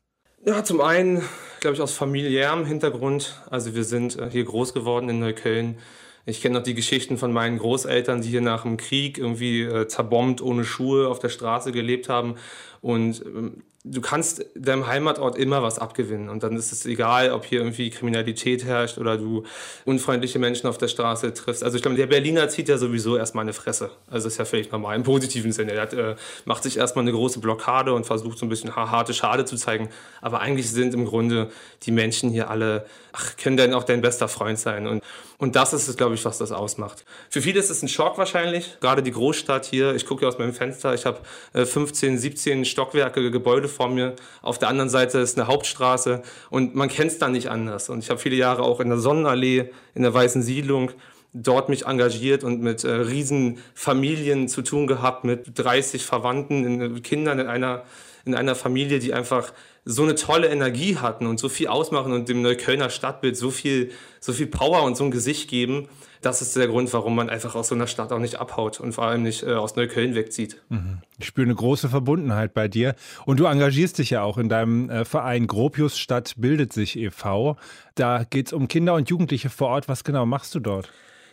Ja, 0.44 0.64
zum 0.64 0.80
einen, 0.80 1.22
glaube 1.60 1.76
ich, 1.76 1.80
aus 1.80 1.94
familiärem 1.94 2.66
Hintergrund. 2.66 3.40
Also 3.48 3.76
wir 3.76 3.84
sind 3.84 4.18
äh, 4.18 4.28
hier 4.28 4.44
groß 4.44 4.74
geworden 4.74 5.08
in 5.08 5.20
Neukölln. 5.20 5.78
Ich 6.26 6.42
kenne 6.42 6.58
noch 6.58 6.64
die 6.64 6.74
Geschichten 6.74 7.16
von 7.16 7.32
meinen 7.32 7.58
Großeltern, 7.58 8.22
die 8.22 8.28
hier 8.28 8.40
nach 8.40 8.62
dem 8.62 8.76
Krieg 8.76 9.18
irgendwie 9.18 9.62
äh, 9.62 9.86
zerbombt, 9.86 10.42
ohne 10.42 10.64
Schuhe 10.64 11.06
auf 11.06 11.20
der 11.20 11.28
Straße 11.28 11.70
gelebt 11.70 12.08
haben. 12.08 12.34
Und 12.80 13.24
ähm, 13.24 13.62
du 13.84 14.00
kannst 14.00 14.46
deinem 14.54 14.86
Heimatort 14.86 15.36
immer 15.36 15.62
was 15.62 15.78
abgewinnen. 15.78 16.28
Und 16.28 16.44
dann 16.44 16.54
ist 16.56 16.70
es 16.70 16.86
egal, 16.86 17.32
ob 17.32 17.44
hier 17.44 17.60
irgendwie 17.60 17.90
Kriminalität 17.90 18.64
herrscht 18.64 18.96
oder 18.96 19.18
du 19.18 19.42
unfreundliche 19.84 20.38
Menschen 20.38 20.68
auf 20.68 20.78
der 20.78 20.86
Straße 20.86 21.34
triffst. 21.34 21.64
Also 21.64 21.76
ich 21.76 21.82
glaube, 21.82 21.96
der 21.96 22.06
Berliner 22.06 22.48
zieht 22.48 22.68
ja 22.68 22.78
sowieso 22.78 23.16
erstmal 23.16 23.42
eine 23.42 23.52
Fresse. 23.52 23.90
Also 24.08 24.28
ist 24.28 24.38
ja 24.38 24.44
völlig 24.44 24.70
normal, 24.70 24.94
im 24.94 25.02
positiven 25.02 25.50
Sinne. 25.50 25.72
Er 25.72 25.82
hat, 25.82 25.94
äh, 25.94 26.14
macht 26.44 26.62
sich 26.62 26.76
erstmal 26.76 27.02
eine 27.02 27.12
große 27.12 27.40
Blockade 27.40 27.92
und 27.92 28.06
versucht 28.06 28.38
so 28.38 28.46
ein 28.46 28.48
bisschen 28.48 28.76
harte 28.76 29.14
Schade 29.14 29.44
zu 29.44 29.56
zeigen. 29.56 29.88
Aber 30.20 30.40
eigentlich 30.40 30.70
sind 30.70 30.94
im 30.94 31.04
Grunde 31.04 31.50
die 31.82 31.90
Menschen 31.90 32.30
hier 32.30 32.50
alle, 32.50 32.86
ach, 33.12 33.36
können 33.36 33.56
denn 33.56 33.74
auch 33.74 33.84
dein 33.84 34.00
bester 34.00 34.28
Freund 34.28 34.60
sein. 34.60 34.86
Und, 34.86 35.02
und 35.42 35.56
das 35.56 35.72
ist 35.72 35.88
es, 35.88 35.96
glaube 35.96 36.14
ich, 36.14 36.24
was 36.24 36.38
das 36.38 36.52
ausmacht. 36.52 37.04
Für 37.28 37.42
viele 37.42 37.58
ist 37.58 37.68
es 37.68 37.82
ein 37.82 37.88
Schock 37.88 38.16
wahrscheinlich. 38.16 38.76
Gerade 38.78 39.02
die 39.02 39.10
Großstadt 39.10 39.64
hier, 39.64 39.92
ich 39.92 40.06
gucke 40.06 40.20
hier 40.20 40.28
aus 40.28 40.38
meinem 40.38 40.52
Fenster, 40.52 40.94
ich 40.94 41.04
habe 41.04 41.18
äh, 41.52 41.64
15, 41.64 42.16
17 42.16 42.64
Stockwerke, 42.64 43.28
Gebäude 43.32 43.66
vor 43.66 43.88
mir. 43.88 44.14
Auf 44.40 44.60
der 44.60 44.68
anderen 44.68 44.88
Seite 44.88 45.18
ist 45.18 45.36
eine 45.36 45.48
Hauptstraße 45.48 46.22
und 46.48 46.76
man 46.76 46.88
kennt 46.88 47.10
es 47.10 47.18
da 47.18 47.28
nicht 47.28 47.50
anders. 47.50 47.88
Und 47.88 48.04
ich 48.04 48.10
habe 48.10 48.20
viele 48.20 48.36
Jahre 48.36 48.62
auch 48.62 48.78
in 48.78 48.88
der 48.88 48.98
Sonnenallee, 48.98 49.72
in 49.96 50.02
der 50.04 50.14
Weißen 50.14 50.42
Siedlung, 50.42 50.92
dort 51.32 51.68
mich 51.68 51.86
engagiert 51.86 52.44
und 52.44 52.62
mit 52.62 52.84
äh, 52.84 52.92
riesen 52.92 53.58
Familien 53.74 54.46
zu 54.46 54.62
tun 54.62 54.86
gehabt, 54.86 55.24
mit 55.24 55.58
30 55.58 56.06
Verwandten, 56.06 56.64
in, 56.64 57.02
Kindern 57.02 57.40
in 57.40 57.48
einer, 57.48 57.82
in 58.24 58.36
einer 58.36 58.54
Familie, 58.54 59.00
die 59.00 59.12
einfach 59.12 59.52
so 59.84 60.02
eine 60.02 60.14
tolle 60.14 60.48
Energie 60.48 60.96
hatten 60.96 61.26
und 61.26 61.38
so 61.38 61.48
viel 61.48 61.68
ausmachen 61.68 62.12
und 62.12 62.28
dem 62.28 62.42
Neuköllner 62.42 62.90
Stadtbild 62.90 63.36
so 63.36 63.50
viel, 63.50 63.90
so 64.20 64.32
viel 64.32 64.46
Power 64.46 64.82
und 64.84 64.96
so 64.96 65.04
ein 65.04 65.10
Gesicht 65.10 65.48
geben 65.48 65.88
das 66.22 66.40
ist 66.40 66.56
der 66.56 66.68
Grund, 66.68 66.92
warum 66.92 67.16
man 67.16 67.28
einfach 67.28 67.54
aus 67.54 67.68
so 67.68 67.74
einer 67.74 67.88
Stadt 67.88 68.12
auch 68.12 68.18
nicht 68.18 68.36
abhaut 68.36 68.80
und 68.80 68.92
vor 68.92 69.04
allem 69.04 69.22
nicht 69.22 69.42
äh, 69.42 69.54
aus 69.54 69.76
Neukölln 69.76 70.14
wegzieht. 70.14 70.56
Mhm. 70.68 70.98
Ich 71.18 71.26
spüre 71.26 71.44
eine 71.44 71.54
große 71.54 71.88
Verbundenheit 71.88 72.54
bei 72.54 72.68
dir. 72.68 72.94
Und 73.26 73.40
du 73.40 73.44
engagierst 73.44 73.98
dich 73.98 74.10
ja 74.10 74.22
auch 74.22 74.38
in 74.38 74.48
deinem 74.48 74.88
äh, 74.88 75.04
Verein 75.04 75.46
Gropius 75.46 75.98
Stadt 75.98 76.34
bildet 76.36 76.72
sich 76.72 76.96
e.V. 76.96 77.56
Da 77.96 78.24
geht 78.24 78.46
es 78.46 78.52
um 78.52 78.68
Kinder 78.68 78.94
und 78.94 79.10
Jugendliche 79.10 79.50
vor 79.50 79.68
Ort. 79.68 79.88
Was 79.88 80.04
genau 80.04 80.24
machst 80.24 80.54
du 80.54 80.60
dort? 80.60 80.90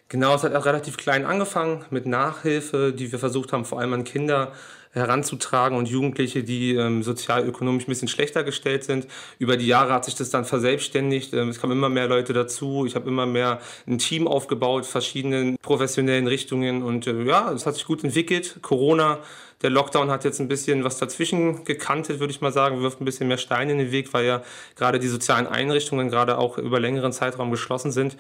Genau, 0.10 0.34
es 0.34 0.44
hat 0.44 0.56
auch 0.56 0.66
relativ 0.66 0.98
klein 0.98 1.24
angefangen 1.24 1.86
mit 1.92 2.08
Nachhilfe, 2.08 2.92
die 2.92 3.12
wir 3.12 3.20
versucht 3.20 3.54
haben, 3.54 3.66
vor 3.66 3.80
allem 3.80 3.94
an 3.94 4.04
Kinder 4.04 4.54
heranzutragen 4.92 5.78
und 5.78 5.88
Jugendliche, 5.88 6.44
die 6.44 6.76
ähm, 6.76 7.04
sozial-ökonomisch 7.04 7.84
ein 7.84 7.88
bisschen 7.88 8.08
schlechter 8.08 8.44
gestellt 8.44 8.84
sind. 8.84 9.08
Über 9.38 9.56
die 9.56 9.68
Jahre 9.68 9.94
hat 9.94 10.06
sich 10.06 10.16
das 10.16 10.30
dann 10.30 10.46
verselbstständigt. 10.46 11.34
Ähm, 11.34 11.50
es 11.50 11.60
kamen 11.60 11.74
immer 11.74 11.90
mehr 11.90 12.08
Leute 12.08 12.34
dazu. 12.34 12.86
Ich 12.86 12.96
habe 12.96 13.08
immer 13.08 13.26
mehr 13.26 13.60
ein 13.88 14.00
Team 14.00 14.28
aufgebaut, 14.28 14.86
verschiedenen 14.86 15.58
professionellen 15.62 16.28
Richtungen 16.28 16.82
und 16.84 17.08
äh, 17.08 17.24
ja, 17.24 17.52
es 17.52 17.66
hat 17.66 17.76
sich 17.76 17.86
gut 17.86 18.04
entwickelt. 18.04 18.58
Corona 18.62 19.20
der 19.62 19.70
Lockdown 19.70 20.10
hat 20.10 20.24
jetzt 20.24 20.40
ein 20.40 20.48
bisschen 20.48 20.84
was 20.84 20.98
dazwischen 20.98 21.66
gekantet, 21.66 22.20
würde 22.20 22.32
ich 22.32 22.40
mal 22.40 22.54
sagen, 22.54 22.82
wirft 22.82 23.02
ein 23.02 23.06
bisschen 23.06 23.28
mehr 23.28 23.38
Steine 23.38 23.74
in 23.74 23.78
den 23.78 23.92
Weg, 23.92 24.14
weil 24.14 24.26
ja 24.26 24.42
gerade 24.76 25.00
die 25.00 25.08
sozialen 25.08 25.48
Einrichtungen 25.48 26.10
gerade 26.10 26.38
auch 26.38 26.58
über 26.58 26.80
längeren 26.80 27.12
Zeitraum 27.12 27.52
geschlossen 27.52 27.92
sind. 27.92 28.16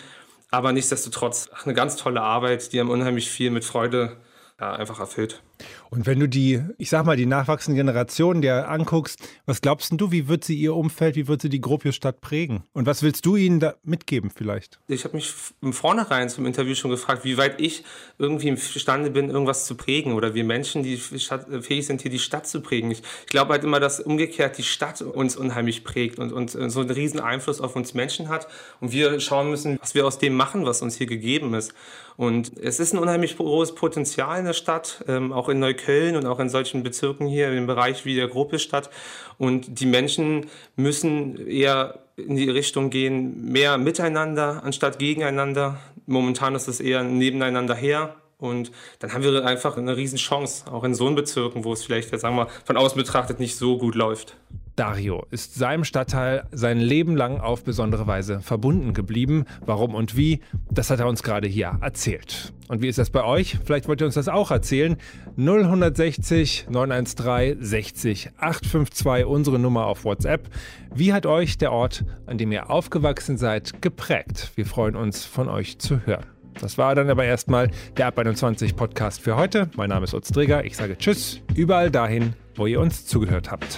Aber 0.52 0.72
nichtsdestotrotz 0.74 1.50
eine 1.64 1.74
ganz 1.74 1.96
tolle 1.96 2.22
Arbeit, 2.22 2.74
die 2.74 2.80
einem 2.80 2.90
unheimlich 2.90 3.30
viel 3.30 3.52
mit 3.52 3.64
Freude 3.64 4.18
ja, 4.60 4.74
einfach 4.74 5.00
erfüllt. 5.00 5.42
Und 5.90 6.06
wenn 6.06 6.20
du 6.20 6.28
die, 6.28 6.62
ich 6.78 6.90
sag 6.90 7.06
mal, 7.06 7.18
die 7.18 7.26
nachwachsenden 7.26 7.78
Generationen 7.78 8.42
dir 8.42 8.70
anguckst, 8.70 9.20
was 9.46 9.62
glaubst 9.62 9.92
du, 9.92 10.12
wie 10.12 10.28
wird 10.28 10.44
sie 10.44 10.56
ihr 10.56 10.76
Umfeld, 10.76 11.16
wie 11.16 11.28
wird 11.28 11.42
sie 11.42 11.50
die 11.50 11.62
Gropiusstadt 11.62 12.22
prägen? 12.22 12.64
Und 12.74 12.86
was 12.86 13.02
willst 13.04 13.26
du 13.26 13.36
ihnen 13.36 13.60
da 13.60 13.76
mitgeben 13.84 14.30
vielleicht? 14.30 14.80
Ich 14.88 15.04
habe 15.04 15.16
mich 15.16 15.34
im 15.62 15.74
Vornherein 15.74 16.30
zum 16.30 16.46
Interview 16.46 16.76
schon 16.76 16.92
gefragt, 16.92 17.24
wie 17.26 17.38
weit 17.38 17.60
ich 17.60 17.84
irgendwie 18.18 18.50
imstande 18.50 19.10
bin, 19.10 19.30
irgendwas 19.30 19.66
zu 19.66 19.76
prägen 19.76 20.14
oder 20.14 20.34
wir 20.34 20.44
Menschen, 20.44 20.84
die 20.84 20.98
fähig 20.98 21.88
sind, 21.88 22.02
hier 22.02 22.12
die 22.12 22.20
Stadt 22.20 22.48
zu 22.48 22.62
prägen. 22.62 22.92
Ich, 22.92 23.02
ich 23.22 23.28
glaube 23.28 23.54
halt 23.54 23.64
immer, 23.64 23.80
dass 23.80 24.00
umgekehrt 24.00 24.58
die 24.58 24.64
Stadt 24.64 25.02
uns 25.02 25.36
unheimlich 25.36 25.84
prägt 25.84 26.20
und, 26.20 26.32
und 26.32 26.50
so 26.50 26.82
einen 26.82 26.90
riesen 26.90 27.20
Einfluss 27.20 27.62
auf 27.62 27.76
uns 27.76 27.94
Menschen 27.94 28.30
hat 28.30 28.48
und 28.80 28.92
wir 28.92 29.20
schauen 29.20 29.50
müssen, 29.50 29.80
was 29.82 29.96
wir 29.96 30.06
aus 30.06 30.20
dem 30.20 30.36
machen, 30.36 30.66
was 30.66 30.82
uns 30.82 30.96
hier 30.96 31.08
gegeben 31.08 31.54
ist. 31.54 31.74
Und 32.20 32.52
es 32.62 32.82
ist 32.82 32.92
ein 32.92 33.00
unheimlich 33.00 33.38
großes 33.38 33.76
Potenzial 33.76 34.40
in 34.40 34.44
der 34.44 34.52
Stadt, 34.52 35.06
ähm, 35.08 35.32
auch 35.32 35.48
in 35.48 35.60
Neukölln 35.60 36.18
und 36.18 36.26
auch 36.26 36.42
in 36.42 36.50
solchen 36.50 36.84
Bezirken 36.84 37.28
hier 37.28 37.50
im 37.54 37.66
Bereich 37.66 38.04
wie 38.04 38.14
der 38.14 38.28
Gruppe 38.28 38.60
Stadt. 38.60 38.90
Und 39.38 39.80
die 39.80 39.86
Menschen 39.86 40.48
müssen 40.76 41.48
eher 41.48 42.00
in 42.18 42.36
die 42.36 42.50
Richtung 42.50 42.90
gehen, 42.90 43.50
mehr 43.50 43.78
miteinander 43.78 44.66
anstatt 44.66 45.00
gegeneinander. 45.00 45.80
Momentan 46.08 46.56
ist 46.56 46.68
es 46.68 46.82
eher 46.82 47.06
nebeneinander 47.06 47.74
her. 47.74 48.16
Und 48.38 48.74
dann 49.00 49.14
haben 49.14 49.24
wir 49.24 49.46
einfach 49.46 49.78
eine 49.78 49.96
Riesenchance, 49.96 50.70
auch 50.70 50.84
in 50.84 50.96
so 50.96 51.10
Bezirken, 51.16 51.64
wo 51.64 51.72
es 51.72 51.86
vielleicht, 51.86 52.10
sagen 52.20 52.36
wir, 52.36 52.50
von 52.66 52.76
außen 52.76 52.98
betrachtet 52.98 53.40
nicht 53.40 53.56
so 53.56 53.78
gut 53.78 53.96
läuft. 53.96 54.36
Dario 54.80 55.26
ist 55.30 55.56
seinem 55.56 55.84
Stadtteil 55.84 56.46
sein 56.54 56.80
Leben 56.80 57.18
lang 57.18 57.42
auf 57.42 57.66
besondere 57.66 58.08
Weise 58.08 58.40
verbunden 58.40 58.94
geblieben. 58.94 59.44
Warum 59.66 59.94
und 59.94 60.16
wie, 60.16 60.40
das 60.72 60.90
hat 60.90 61.02
er 61.02 61.08
uns 61.10 61.22
gerade 61.22 61.50
hier 61.50 61.78
erzählt. 61.82 62.54
Und 62.70 62.82
wie 62.82 62.88
ist 62.88 62.98
das 62.98 63.10
bei 63.10 63.26
euch? 63.26 63.58
Vielleicht 63.66 63.90
wollt 63.90 64.00
ihr 64.00 64.06
uns 64.06 64.16
das 64.16 64.30
auch 64.30 64.52
erzählen. 64.52 64.96
0160 65.36 66.68
913 66.70 67.62
60 67.62 68.30
852, 68.38 69.26
unsere 69.26 69.60
Nummer 69.60 69.86
auf 69.86 70.06
WhatsApp. 70.06 70.48
Wie 70.96 71.12
hat 71.12 71.26
euch 71.26 71.58
der 71.58 71.74
Ort, 71.74 72.06
an 72.26 72.38
dem 72.38 72.54
ihr 72.54 72.70
aufgewachsen 72.70 73.38
seid, 73.38 73.82
geprägt? 73.82 74.54
Wir 74.56 74.66
freuen 74.66 74.96
uns, 74.96 75.26
von 75.26 75.50
euch 75.50 75.78
zu 75.80 76.06
hören. 76.06 76.24
Das 76.54 76.78
war 76.78 76.96
dann 76.96 77.10
aber 77.10 77.26
erstmal 77.26 77.70
der 77.98 78.08
Ab 78.08 78.18
21 78.18 78.78
Podcast 78.78 79.20
für 79.20 79.36
heute. 79.36 79.70
Mein 79.76 79.90
Name 79.90 80.06
ist 80.06 80.14
Utz 80.14 80.32
Träger. 80.32 80.64
Ich 80.64 80.78
sage 80.78 80.98
Tschüss, 80.98 81.42
überall 81.54 81.92
dahin, 81.92 82.34
wo 82.56 82.66
ihr 82.66 82.80
uns 82.80 83.06
zugehört 83.06 83.52
habt. 83.52 83.78